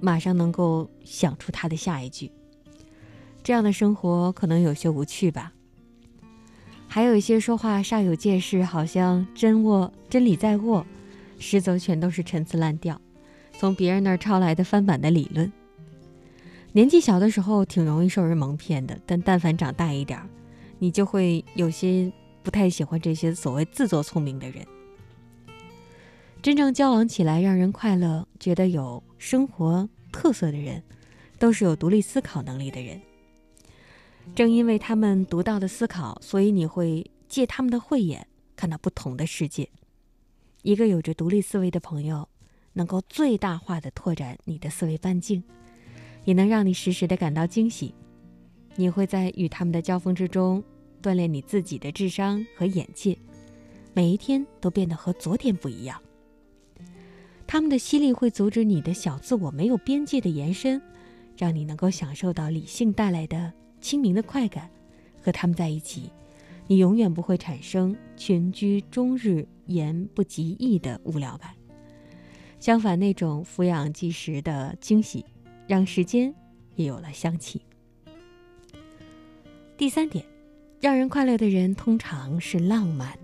[0.00, 2.30] 马上能够想出他的下一句。
[3.42, 5.52] 这样的生活可能有些无趣吧。
[6.86, 10.86] 还有一些说话煞有介事，好像真握真理在握，
[11.38, 13.00] 实则全都是陈词滥调，
[13.58, 15.50] 从别人那儿抄来的翻版的理论。
[16.70, 20.28] 年纪小的时候挺容易受人蒙骗的，但但凡长大一点儿，
[20.78, 22.12] 你就会有些
[22.42, 24.64] 不太喜欢这些所谓自作聪明的人。
[26.42, 30.82] 真正交往起来让人快乐、觉得有生活特色的人，
[31.38, 33.00] 都是有独立思考能力的人。
[34.34, 39.68] 正因为他们独到的思考，所以你会借他们的慧眼看到不同的世界。
[40.62, 42.28] 一个有着独立思维的朋友，
[42.72, 45.40] 能够最大化的拓展你的思维半径，
[46.24, 47.94] 也能让你时时的感到惊喜。
[48.74, 50.60] 你会在与他们的交锋之中，
[51.00, 53.16] 锻炼你自己的智商和眼界，
[53.94, 56.02] 每一天都变得和昨天不一样。
[57.52, 60.80] 他们的吸力会阻止你的小自我没有边界的延伸，
[61.36, 64.70] 让你能够享受到理性带来的清明的快感。
[65.20, 66.10] 和他们在一起，
[66.66, 71.50] 你永远不会产生群居终日言不及义的无聊感。
[72.58, 75.22] 相反，那种俯仰即时的惊喜，
[75.66, 76.34] 让时间
[76.76, 77.60] 也有了香气。
[79.76, 80.24] 第三点，
[80.80, 83.14] 让人快乐的人通常是浪漫。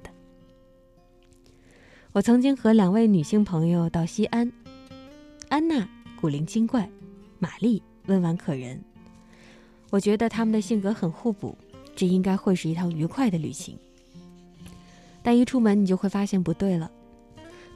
[2.18, 4.50] 我曾经和两位女性朋友到西安，
[5.48, 5.88] 安娜
[6.20, 6.90] 古灵精怪，
[7.38, 8.82] 玛丽温婉可人。
[9.90, 11.56] 我觉得她们的性格很互补，
[11.94, 13.78] 这应该会是一趟愉快的旅行。
[15.22, 16.90] 但一出门，你就会发现不对了。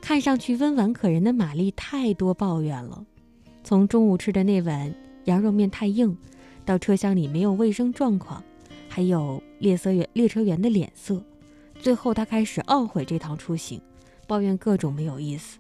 [0.01, 3.07] 看上去温婉可人的玛丽太多抱怨了，
[3.63, 4.93] 从中午吃的那碗
[5.27, 6.17] 羊肉面太硬，
[6.65, 8.43] 到车厢里没有卫生状况。
[8.89, 11.23] 还有列车员列车员的脸色，
[11.79, 13.81] 最后他开始懊悔这趟出行，
[14.33, 15.59] 抱怨各种没有意思。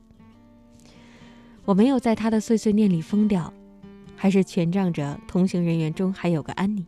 [1.67, 3.53] 我没有在他的碎碎念里疯掉，
[4.17, 6.87] 还是全仗着同行人员中还有个安妮。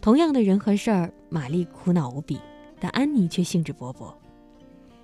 [0.00, 2.36] 同样的人和事儿，玛丽苦恼无比，
[2.80, 4.12] 但安妮却兴致勃勃。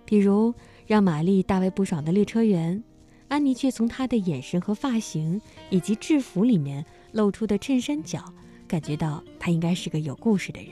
[0.05, 0.53] 比如
[0.85, 2.83] 让玛丽大为不爽的列车员，
[3.29, 5.41] 安妮却从他的眼神和发型
[5.71, 8.25] 以及制服里面露出的衬衫角。
[8.67, 10.71] 感觉到他应该是个有故事的人。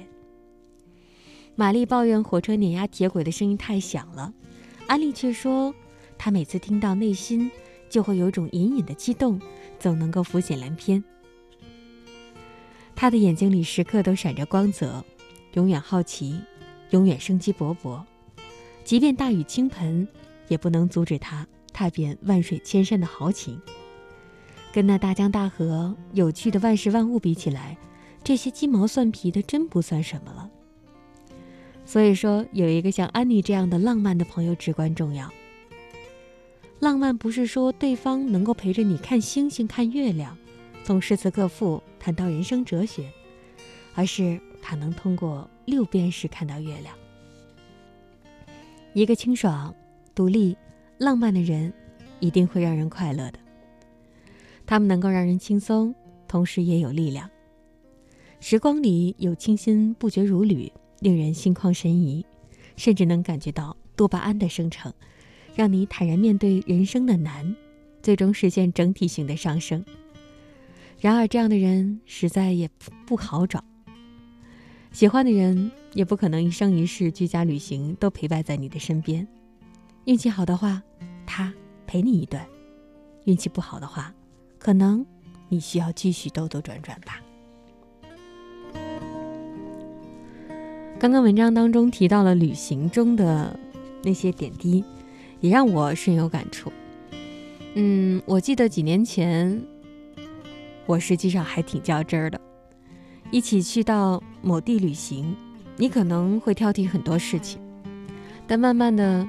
[1.55, 4.35] 玛丽抱怨火车碾压铁轨的声音太响了，
[4.87, 5.75] 安利却说，
[6.19, 7.51] 他每次听到，内心
[7.89, 9.41] 就会有种隐隐的激动，
[9.79, 11.03] 总能够浮想联翩。
[12.95, 15.05] 他的眼睛里时刻都闪着光泽，
[15.55, 16.41] 永远好奇，
[16.91, 18.03] 永远生机勃勃。
[18.85, 20.07] 即便大雨倾盆，
[20.49, 23.61] 也不能阻止他踏遍万水千山的豪情。
[24.73, 27.77] 跟那大江大河、有趣的万事万物比起来，
[28.23, 30.51] 这些鸡毛蒜皮的真不算什么了。
[31.87, 35.31] 所以说，有一个像安妮这样的浪漫的朋友至关重要。
[36.81, 40.37] 浪漫不是说对方能够陪着你看星星、看月亮，
[40.83, 43.09] 从诗词歌赋谈到人生哲学，
[43.95, 46.95] 而是他能通过六便士看到月亮。
[48.93, 49.75] 一个清爽、
[50.15, 50.57] 独立、
[50.99, 51.73] 浪漫的人，
[52.21, 53.39] 一定会让人快乐的。
[54.67, 55.95] 他们能够让人轻松，
[56.27, 57.31] 同时也有力量。
[58.41, 60.71] 时光里有清新不绝如缕，
[61.05, 62.25] 令人心旷神怡，
[62.77, 64.91] 甚至能感觉到多巴胺的生成，
[65.55, 67.55] 让你坦然面对人生的难，
[68.03, 69.85] 最终实现整体性的上升。
[70.99, 72.71] 然而，这样的人实在也
[73.05, 73.63] 不好找。
[74.93, 79.29] 喜欢的人也不可能一生一世居家旅行都陪伴在你的身边。
[80.07, 80.83] 运气好的话，
[81.27, 81.53] 他
[81.87, 82.43] 陪你一段；
[83.27, 84.15] 运气不好的话，
[84.59, 85.05] 可能
[85.51, 87.21] 你需要继续兜兜转转吧。
[90.99, 93.59] 刚刚文章当中提到了旅行中的
[94.03, 94.83] 那些点滴，
[95.41, 96.73] 也让我深有感触。
[97.75, 99.61] 嗯，我记得几年前，
[100.87, 102.41] 我实际上还挺较真儿的。
[103.31, 105.37] 一起去到某地旅行，
[105.77, 107.61] 你可能会挑剔很多事情，
[108.47, 109.29] 但慢慢的，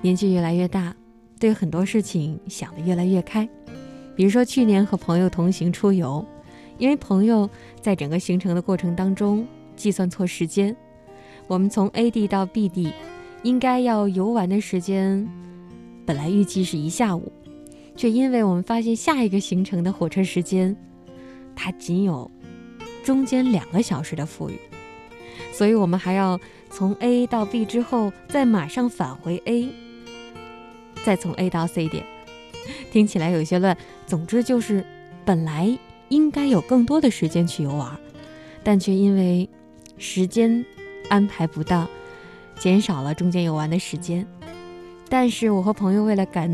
[0.00, 0.94] 年纪越来越大，
[1.38, 3.46] 对很多事情想的越来越开。
[4.14, 6.24] 比如说，去年和朋友同行出游，
[6.78, 7.50] 因为朋友
[7.80, 9.44] 在整个行程的过程当中
[9.74, 10.74] 计算错时间，
[11.46, 12.92] 我们从 A 地到 B 地，
[13.42, 15.28] 应该要游玩的时间，
[16.06, 17.30] 本来预计是一下午，
[17.94, 20.74] 却因为我们发现下一个行程的火车时间，
[21.54, 22.30] 它仅有
[23.04, 24.58] 中间两个小时的富裕，
[25.52, 26.40] 所以我们还要
[26.70, 29.68] 从 A 到 B 之后，再马上返回 A，
[31.04, 32.04] 再从 A 到 C 点。
[32.90, 33.76] 听起来有些乱，
[34.06, 34.82] 总之就是，
[35.26, 37.94] 本来应该有更多的时间去游玩，
[38.62, 39.46] 但却因为
[39.98, 40.64] 时间
[41.08, 41.88] 安排不当，
[42.58, 44.26] 减少了中间游玩的时间。
[45.08, 46.50] 但是我和朋友为了赶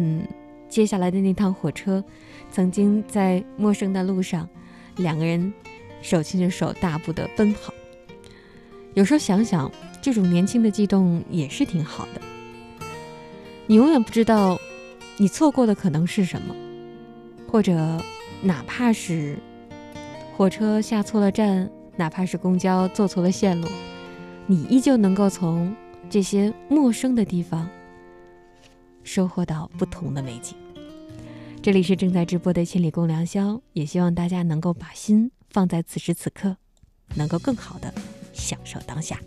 [0.69, 2.03] 接下来的那趟火车，
[2.51, 4.49] 曾经在陌生的路上，
[4.97, 5.53] 两个人
[6.03, 7.73] 手牵着手大步的奔跑。
[8.95, 9.71] 有时候想想，
[10.03, 12.21] 这种年轻的悸动也是挺好的。
[13.67, 14.59] 你永远不知道。
[15.17, 16.55] 你错过的可能是什么，
[17.47, 18.03] 或者
[18.41, 19.39] 哪怕是
[20.35, 23.69] 火车下错了站，哪怕是公交坐错了线路，
[24.51, 25.73] 你依旧能够从
[26.11, 27.71] 这些陌生的地方
[29.05, 30.57] 收获到不同的美景。
[31.63, 36.57] 这里是正在直播的千里共良宵，也希望大家能够把心放在此时此刻，
[37.15, 37.95] 能够更好的
[38.33, 39.21] 享受当下。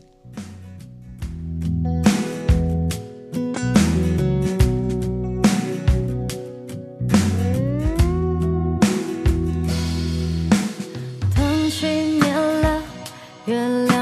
[13.45, 13.92] 原来。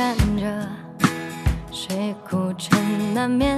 [0.00, 0.66] 看着
[1.70, 2.70] 谁孤枕
[3.12, 3.54] 难眠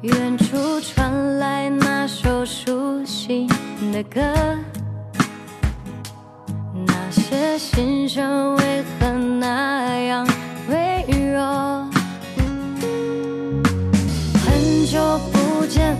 [0.00, 3.46] 远处传来那首熟悉
[3.92, 4.20] 的歌
[6.84, 10.26] 那些心声为何那样
[10.68, 11.86] 微弱？
[14.44, 14.98] 很久
[15.30, 15.96] 不见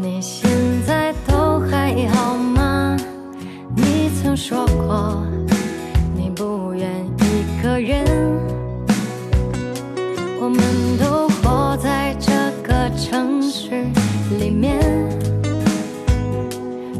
[0.00, 0.48] 你现
[0.86, 2.96] 在都还好吗？
[3.76, 5.22] 你曾说过
[7.74, 8.04] 个人
[10.40, 12.30] 我们都活在这
[12.62, 13.70] 个城市
[14.38, 14.80] 里面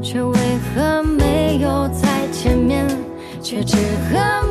[0.02, 0.36] 却为
[0.74, 2.88] 何没有再见面？
[3.40, 3.76] 却只
[4.10, 4.43] 和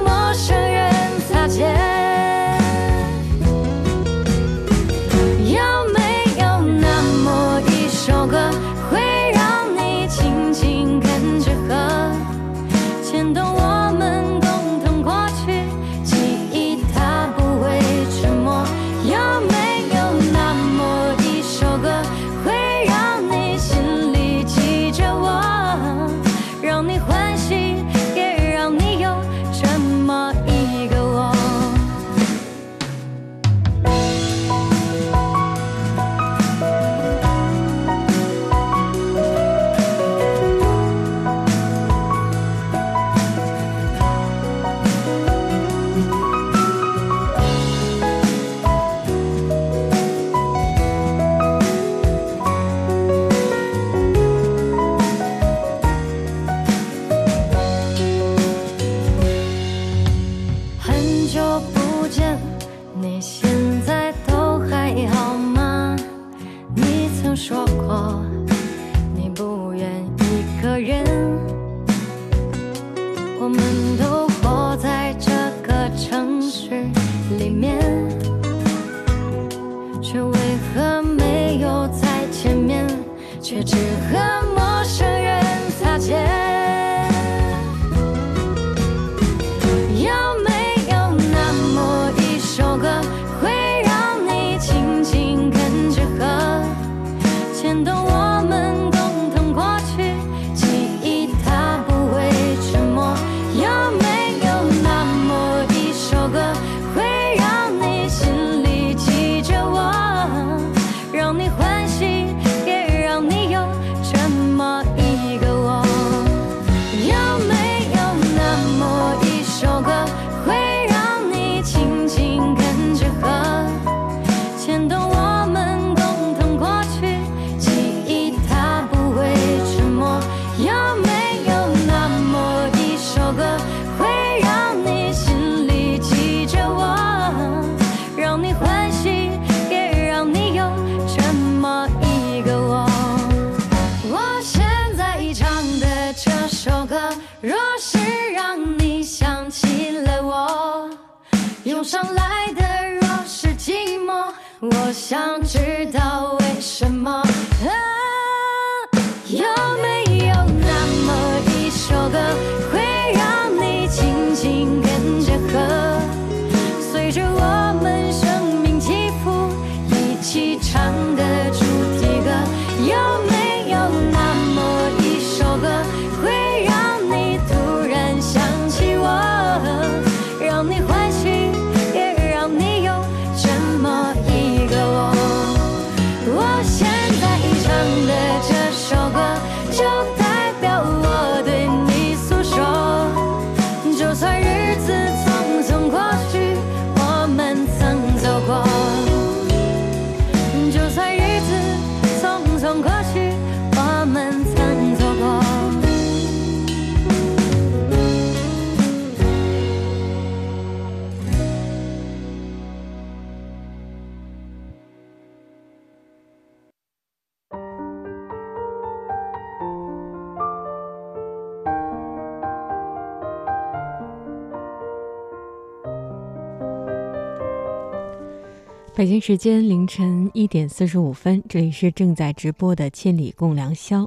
[229.03, 234.03] 北京时间凌晨一点四十五分，这里是正在直播的《千里共良宵》，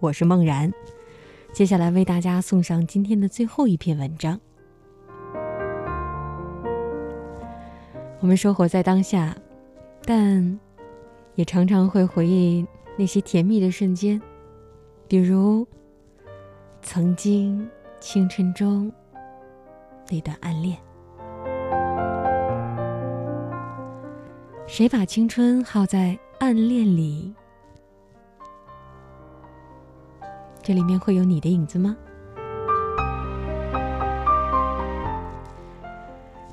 [0.00, 0.72] 我是梦然。
[1.52, 4.40] 接下来为大家送上今天的最后一篇文章。
[8.20, 9.36] 我们生活在当下，
[10.06, 10.58] 但
[11.34, 12.64] 也常常会回忆
[12.96, 14.18] 那些甜蜜的瞬间，
[15.06, 15.68] 比如
[16.80, 17.68] 曾经
[18.00, 18.90] 青春中
[20.08, 20.87] 那段暗恋。
[24.70, 27.32] 谁把青春耗在暗恋里？
[30.62, 31.96] 这里面会有你的影子吗？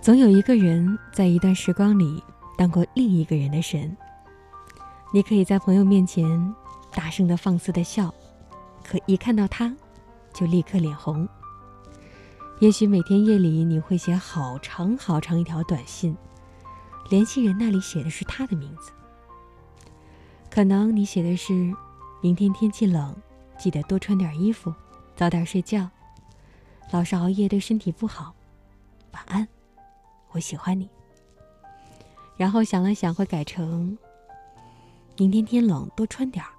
[0.01, 2.23] 总有一个人在一段时光里
[2.57, 3.95] 当过另一个人的神。
[5.13, 6.55] 你可以在朋友面前
[6.93, 8.15] 大声的放肆的笑，
[8.81, 9.75] 可一看到他，
[10.33, 11.27] 就立刻脸红。
[12.59, 16.15] 也许每天夜里你会写好长好长一条短信。
[17.09, 18.91] 联系人那里写的是他的名字，
[20.49, 21.73] 可能你写的是：
[22.21, 23.15] 明天天气冷，
[23.57, 24.73] 记得多穿点衣服，
[25.15, 25.87] 早点睡觉，
[26.91, 28.33] 老是熬夜对身体不好，
[29.11, 29.47] 晚安，
[30.31, 30.89] 我喜欢你。
[32.35, 33.97] 然后想了想，会改成：
[35.17, 36.51] 明天天冷，多穿点儿，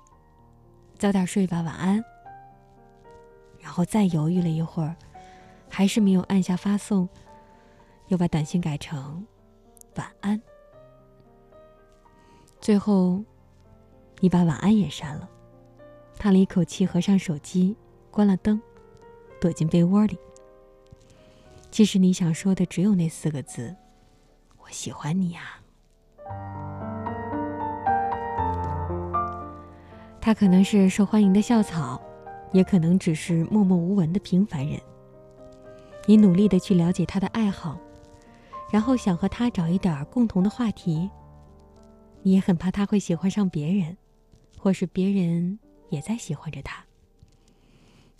[0.96, 2.02] 早点睡吧，晚安。
[3.60, 4.94] 然后再犹豫了一会儿，
[5.68, 7.08] 还是没有按下发送，
[8.06, 9.26] 又把短信改成。
[9.96, 10.40] 晚安。
[12.60, 13.22] 最后，
[14.20, 15.28] 你把晚安也删了，
[16.18, 17.76] 叹了一口气，合上手机，
[18.10, 18.60] 关了灯，
[19.40, 20.18] 躲进被窝里。
[21.70, 23.74] 其实你想说的只有那四个字
[24.64, 25.60] ：“我喜欢你呀。”
[30.20, 32.00] 他可能是受欢迎的校草，
[32.52, 34.80] 也可能只是默默无闻的平凡人。
[36.06, 37.78] 你努力的去了解他的爱好。
[38.70, 41.10] 然后想和他找一点共同的话题。
[42.22, 43.96] 你也很怕他会喜欢上别人，
[44.58, 45.58] 或是别人
[45.90, 46.84] 也在喜欢着他。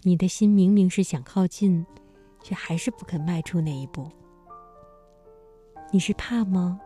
[0.02, 1.85] 你的心明明是想靠近，
[2.40, 4.09] 却还是不肯迈出那一步。
[5.90, 6.81] 你是怕吗？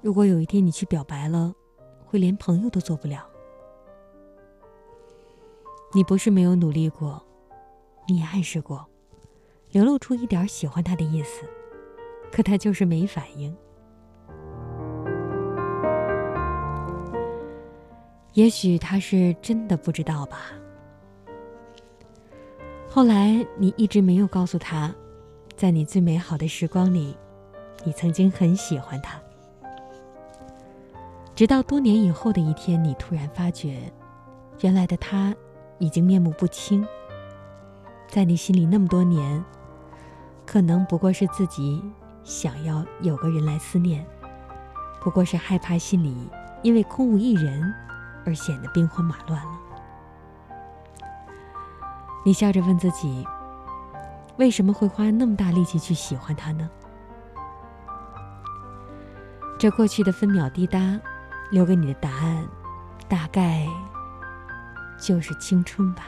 [0.00, 1.52] 如果有一天你去表白了，
[2.06, 3.26] 会连朋友都做不了。
[5.92, 7.20] 你不是没有努力过，
[8.06, 8.88] 你也暗示过，
[9.72, 11.44] 流露出一点喜欢他的意思。
[12.32, 13.54] 可他就是没反应。
[18.34, 20.52] 也许他是真的不知道吧。
[22.88, 24.94] 后来你一直没有告诉他，
[25.56, 27.16] 在你最美好的时光里，
[27.84, 29.20] 你曾经很喜欢他。
[31.34, 33.80] 直到多年以后的一天，你突然发觉，
[34.60, 35.34] 原来的他
[35.78, 36.86] 已经面目不清。
[38.08, 39.44] 在你心里那么多年，
[40.46, 41.82] 可能不过是自己。
[42.30, 44.06] 想要有个人来思念，
[45.00, 46.30] 不过是害怕心里
[46.62, 47.74] 因为空无一人
[48.24, 49.58] 而显得兵荒马乱了。
[52.24, 53.26] 你笑着问自己：
[54.36, 56.70] 为什么会花那么大力气去喜欢他呢？
[59.58, 60.78] 这过去的分秒滴答，
[61.50, 62.46] 留给你的答案，
[63.08, 63.66] 大概
[65.00, 66.04] 就是青春吧。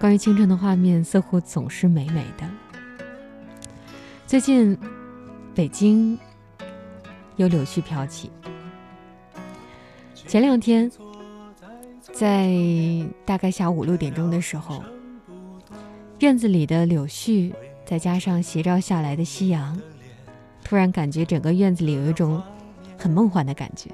[0.00, 2.48] 关于青春的画面，似乎总是美美的。
[4.28, 4.78] 最近，
[5.56, 6.16] 北京
[7.34, 8.30] 有柳絮飘起。
[10.14, 10.88] 前两天，
[12.12, 12.54] 在
[13.24, 14.84] 大概下午六点钟的时候，
[16.20, 17.52] 院子里的柳絮，
[17.84, 19.80] 再加上斜照下来的夕阳，
[20.62, 22.40] 突然感觉整个院子里有一种
[22.96, 23.90] 很梦幻的感觉，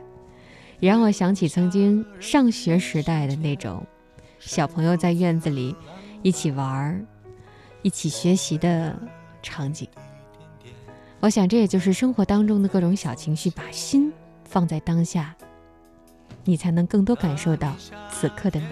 [0.80, 3.82] 也让我想起曾经上学时代的那种。
[4.40, 5.74] 小朋友在院子里
[6.24, 7.04] 一起玩儿、
[7.82, 8.96] 一起学习的
[9.42, 9.86] 场景，
[11.20, 13.50] 我想这也就是生活当中的各种小情绪。
[13.50, 14.10] 把心
[14.42, 15.36] 放在当下，
[16.42, 17.74] 你才能更多感受到
[18.10, 18.68] 此刻的美。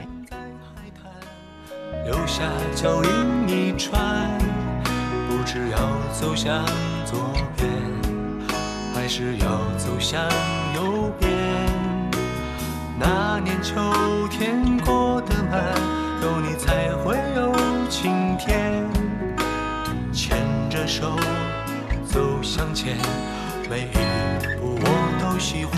[2.07, 3.11] 留下脚印
[3.51, 4.31] 一串，
[5.29, 5.79] 不知要
[6.19, 6.65] 走向
[7.05, 7.19] 左
[7.55, 7.71] 边，
[8.95, 10.25] 还是要走向
[10.75, 11.31] 右边？
[12.99, 13.75] 那年秋
[14.29, 15.75] 天过得慢，
[16.23, 17.17] 有你才会
[17.93, 18.89] 晴天。
[20.15, 20.39] 牵
[20.71, 21.15] 着手
[22.07, 22.97] 走向前，
[23.69, 23.97] 每一
[24.57, 24.87] 步我
[25.21, 25.77] 都喜欢。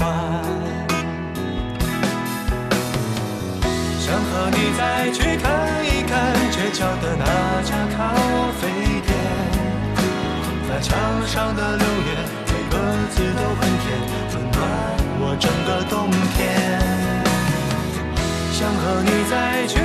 [3.99, 5.51] 想和你再去看
[5.85, 6.12] 一看
[6.53, 7.24] 街角的那
[7.62, 8.15] 家咖
[8.61, 8.62] 啡
[9.05, 9.11] 店，
[10.69, 10.95] 那墙
[11.27, 12.15] 上的留言，
[12.47, 12.74] 每个
[13.11, 13.85] 字都很甜，
[14.31, 14.57] 温暖
[15.19, 15.93] 我整个冬
[16.36, 16.39] 天。
[18.53, 19.35] 想和你在。
[19.66, 19.81] 去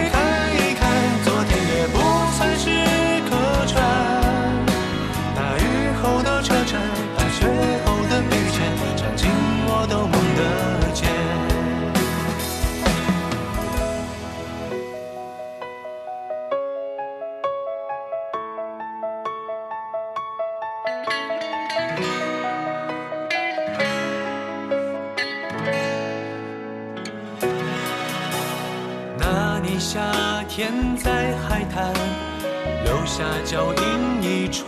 [33.20, 34.66] 下脚印一串，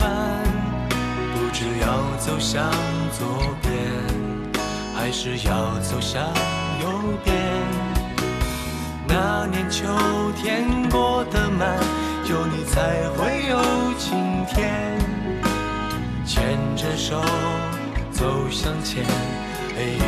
[1.34, 2.70] 不知要走向
[3.18, 3.26] 左
[3.62, 3.72] 边，
[4.94, 6.22] 还是要走向
[6.82, 6.90] 右
[7.24, 7.34] 边。
[9.08, 9.88] 那年秋
[10.36, 11.78] 天过得慢，
[12.30, 13.58] 有你才会有
[13.98, 15.00] 今天。
[16.26, 17.22] 牵着手
[18.12, 19.06] 走向前，
[19.78, 20.00] 每一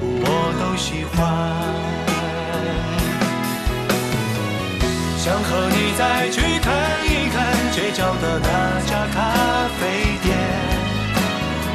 [0.00, 2.05] 步我都喜欢。
[5.26, 6.72] 想和你再去看
[7.02, 7.42] 一看
[7.72, 8.48] 街角的那
[8.86, 10.38] 家咖啡店，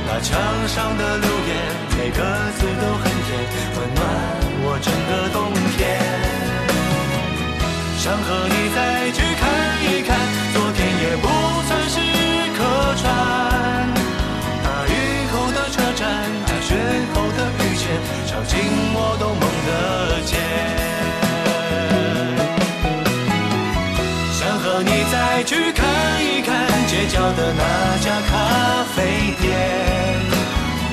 [0.08, 1.52] 那墙上的留言，
[2.00, 2.24] 每个
[2.56, 3.44] 字都很甜，
[3.76, 4.00] 温暖
[4.64, 6.00] 我整个冬天。
[8.00, 9.44] 想和你再去看
[9.84, 10.16] 一看，
[10.54, 11.28] 昨天也不
[11.68, 12.00] 算是
[12.56, 13.04] 客串。
[14.64, 16.08] 大雨后的车站，
[16.48, 16.74] 大雪
[17.14, 17.84] 后的遇见，
[18.28, 18.56] 场景
[18.96, 20.91] 我都梦得见。
[27.12, 29.52] 角的那家咖啡店，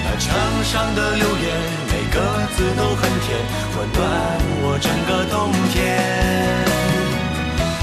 [0.02, 0.34] 那墙
[0.64, 1.46] 上的留言，
[1.86, 2.18] 每个
[2.56, 3.38] 字都很甜，
[3.78, 4.02] 温暖
[4.60, 5.76] 我整个冬天。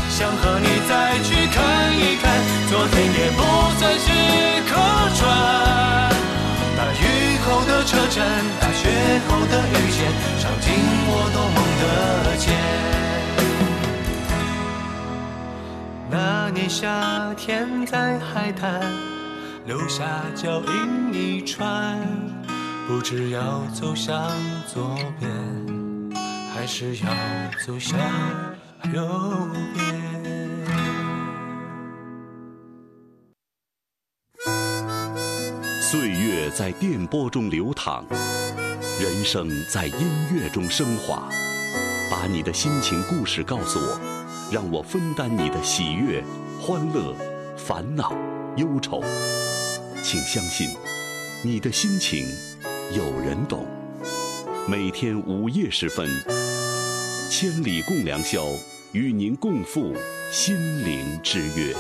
[0.10, 2.28] 想和你再去看一看，
[2.68, 3.42] 昨天也不
[3.80, 4.12] 算是
[4.68, 4.76] 客
[5.16, 5.24] 串。
[6.76, 8.20] 大雨后的车站，
[8.60, 8.92] 大雪
[9.30, 10.74] 后的遇见，场景
[11.08, 13.05] 我都梦得见。
[16.18, 18.82] 那年夏天在海滩
[19.66, 22.00] 留下脚印一串，
[22.88, 24.32] 不知要走向
[24.66, 25.30] 左边，
[26.54, 27.12] 还是要
[27.68, 28.00] 走向
[28.94, 29.06] 右
[29.74, 30.02] 边。
[35.82, 38.06] 岁月在电波中流淌，
[39.02, 41.28] 人生在音乐中升华。
[42.10, 44.25] 把你的心情故事告诉我。
[44.52, 46.24] 让我分担你的喜悦、
[46.62, 47.16] 欢乐、
[47.58, 48.16] 烦恼、
[48.58, 49.02] 忧愁，
[50.04, 50.70] 请相信，
[51.44, 52.28] 你的心情
[52.94, 53.66] 有人懂。
[54.68, 56.08] 每天午夜时分，
[57.30, 58.46] 千里共良宵，
[58.92, 59.96] 与您共赴
[60.32, 60.56] 心
[60.86, 61.76] 灵之约。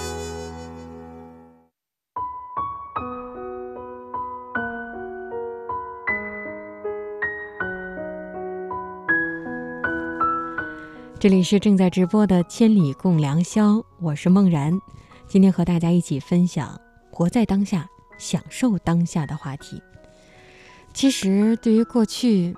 [11.26, 14.80] 这里是正在直播的《千里共良宵》，我是梦然，
[15.28, 16.80] 今天和大家一起分享
[17.10, 17.90] “活在当下，
[18.20, 19.82] 享受当下”的话题。
[20.94, 22.56] 其实，对于过去，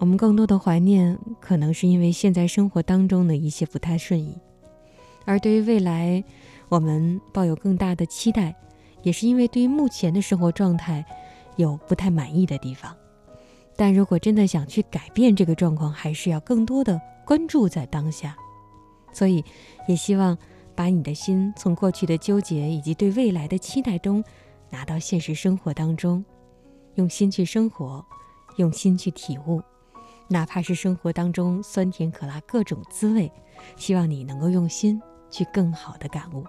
[0.00, 4.32] 我们更多的怀念，可能是因为现在生活当中的一些不太顺意；
[5.24, 6.24] 而对于未来，
[6.68, 8.52] 我们抱有更大的期待，
[9.04, 11.04] 也是因为对于目前的生活状态
[11.54, 12.92] 有不太满意的地方。
[13.78, 17.00] 但如果真的想去改变这个状况，还是要更多的。
[17.24, 18.34] 关注在当下，
[19.12, 19.44] 所以
[19.86, 20.36] 也希望
[20.74, 24.24] 把你的心从过去的纠结以及对未来的期待中
[24.70, 26.24] 拿到现实生活当中，
[26.94, 28.04] 用心去生活，
[28.56, 29.62] 用心去体悟，
[30.26, 33.30] 哪怕是生活当中酸甜苦辣各种滋味，
[33.76, 34.98] 希望你能够用心
[35.30, 36.42] 去更好的感悟，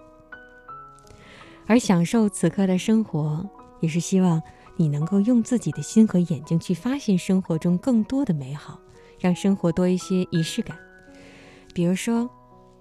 [1.66, 3.46] 而享受此刻的生活，
[3.80, 4.42] 也是希望
[4.80, 8.80] 你能够用自己的心和眼睛去发现生活中更多的美好。
[9.18, 10.74] 让生活多一些仪式感，
[11.74, 12.26] 比如说，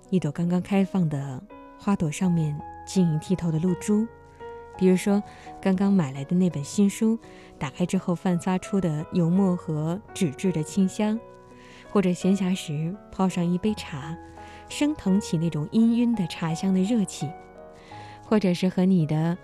[0.09, 1.43] 一朵刚刚开放的
[1.77, 2.57] 花朵上面
[2.87, 4.07] 晶莹剔透的露珠；
[4.77, 5.21] 比如说，
[5.61, 7.19] 刚刚买来的那本新书，
[7.57, 11.19] 打开之后散发出的油墨和纸质的清香；
[11.91, 14.17] 或者闲暇时泡上一杯茶，
[14.69, 17.27] 升腾起那种氤氲的茶香的热气；
[18.23, 19.37] 或者是和你的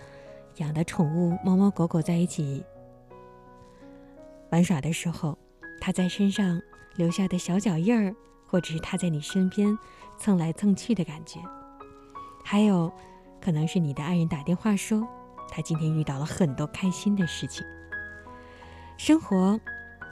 [0.57, 2.63] 养的宠物猫猫狗狗在一起
[4.51, 5.37] 玩耍的时候，
[5.79, 6.61] 它在身上。
[6.97, 8.15] 留下的小脚印儿，
[8.47, 9.77] 或者是它在你身边
[10.17, 11.41] 蹭来蹭去的感觉，
[12.41, 12.89] 还有
[13.41, 15.05] 可能是你的爱人打电话说
[15.49, 17.65] 他今天遇到了很多开心的事情。
[18.97, 19.59] 生活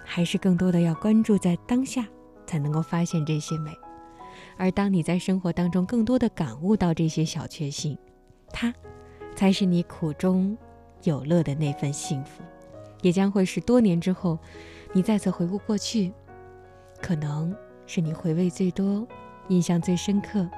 [0.04, 2.06] 还是更多的要关注在当下，
[2.46, 3.72] 才能够发现这些美。
[4.58, 7.98] 而当你在生活当中更多的感悟到这些小确幸，
[8.50, 8.74] 它
[9.36, 10.58] 才是你苦中
[11.04, 12.44] 有乐的那份幸福，
[13.02, 14.38] 也将会是多年之后
[14.94, 16.12] 你再次回顾过去。
[17.02, 17.54] 可能
[17.86, 19.06] 是你回味最多、
[19.50, 20.50] 印象最深刻，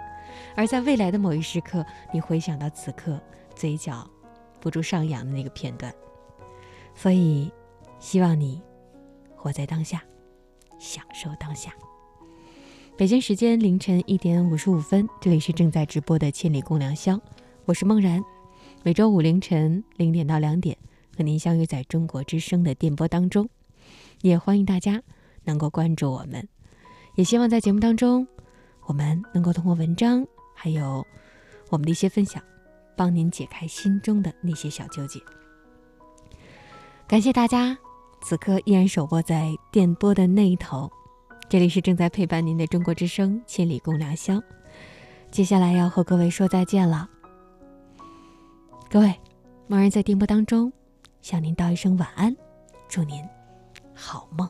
[0.55, 1.83] 而在未来的某一时刻，
[2.13, 3.19] 你回想到此刻
[3.55, 4.07] 嘴角
[4.59, 5.91] 不住上扬的那个片段。
[6.93, 7.51] 所以，
[7.99, 8.61] 希望你
[9.35, 10.03] 活在当下，
[10.77, 11.73] 享受当下。
[12.95, 17.13] 北京时间凌晨一点五十五分，这里是正在直播的《千里共良宵》，
[17.65, 18.23] 我是梦然。
[18.85, 20.77] 每周五凌晨零点到两点，
[21.17, 23.49] 和您相约在中国之声的电波当中，
[24.21, 25.01] 也欢迎大家。
[25.43, 26.47] 能够关注我们，
[27.15, 28.27] 也希望在节目当中，
[28.85, 31.03] 我们能够通过文章，还有
[31.71, 32.39] 我们的一些分享，
[32.95, 35.19] 帮您解开心中的那些小纠结。
[37.07, 37.75] 感谢大家，
[38.21, 40.91] 此刻依然守候在电波的那一头，
[41.49, 44.35] 这里是正在陪伴您的中国之声《千里共良宵》，
[45.31, 47.09] 接下来要和各位说再见了。
[48.95, 49.13] 各位，
[49.67, 50.71] 默然在电波当中
[51.21, 52.33] 向您道一声晚安，
[52.87, 53.21] 祝您
[53.93, 54.49] 好梦。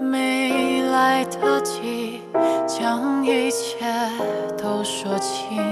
[0.00, 2.22] 没来得及
[2.66, 3.86] 将一切
[4.60, 5.62] 都说清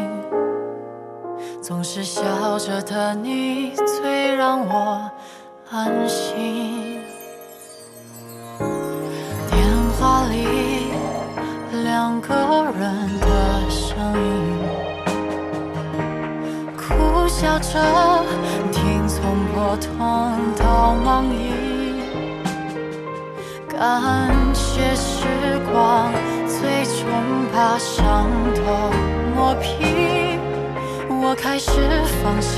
[1.61, 5.11] 总是笑着的你最让我
[5.71, 7.01] 安心。
[9.51, 9.69] 电
[9.99, 10.89] 话里
[11.85, 12.35] 两个
[12.79, 14.59] 人的声音
[16.77, 18.25] 哭笑着
[18.73, 19.21] 听从
[19.55, 21.60] 拨通到忙音
[23.81, 23.89] 感
[24.53, 25.25] 谢时
[25.73, 26.13] 光，
[26.47, 27.09] 最终
[27.51, 28.93] 把伤痛
[29.35, 30.39] 抹平。
[31.23, 31.71] 我开始
[32.23, 32.53] 放下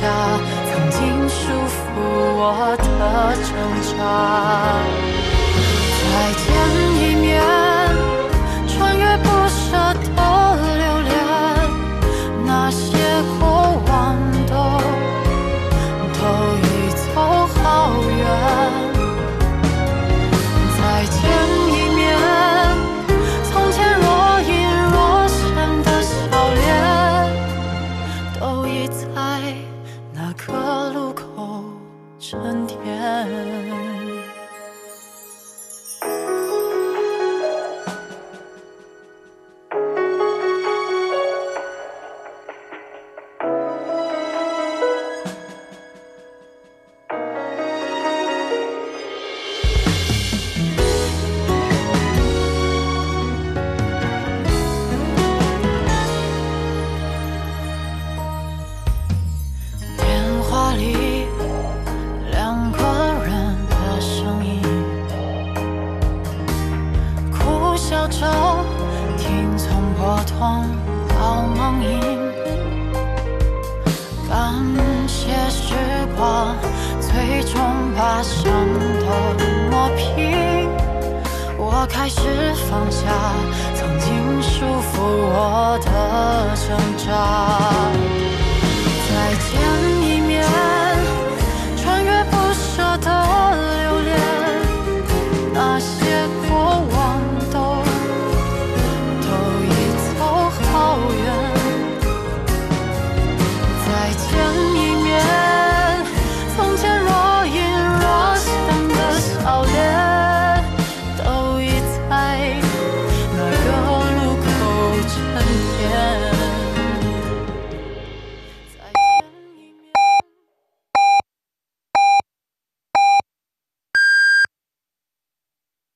[0.67, 1.39] 曾经束
[1.71, 1.79] 缚
[2.35, 2.83] 我的
[3.39, 3.55] 挣
[3.87, 3.95] 扎，
[6.11, 6.11] 再
[6.43, 6.45] 见
[6.99, 7.41] 一面，
[8.67, 9.79] 穿越不舍
[10.17, 10.19] 的
[10.77, 11.15] 留恋，
[12.45, 12.99] 那些
[13.39, 13.62] 过。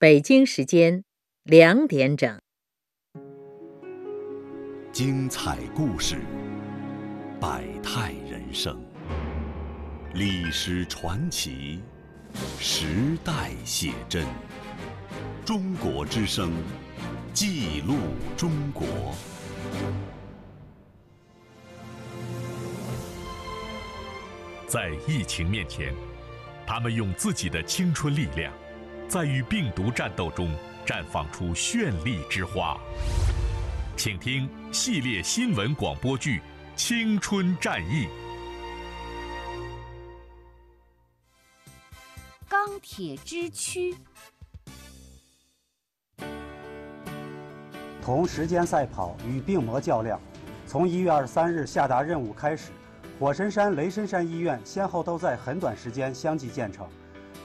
[0.07, 1.03] 北京时间
[1.43, 2.41] 两点整，
[4.93, 6.21] 精彩故事，
[7.41, 8.81] 百态人生，
[10.15, 11.81] 历史传奇，
[12.61, 14.25] 时代写真。
[15.45, 16.53] 中国之声，
[17.33, 17.97] 记录
[18.37, 18.87] 中国。
[24.69, 25.93] 在疫情面前，
[26.65, 28.55] 他们用自己的青春力量。
[29.09, 30.53] 在与病毒战斗中
[30.85, 32.77] 绽放出绚丽之花，
[33.97, 36.39] 请听系列新闻广播剧
[36.75, 38.07] 《青春战役》。
[42.49, 43.95] 钢铁之躯。
[48.03, 50.21] 同时间赛跑与病魔较量，
[50.67, 52.73] 从一月二十三日下达任务开始，
[53.21, 56.89] 火神山、雷神山医院先后都在很短时间相继建成，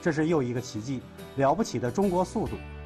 [0.02, 1.02] 这是又一个奇迹。
[1.38, 2.56] 了不起的中国速度。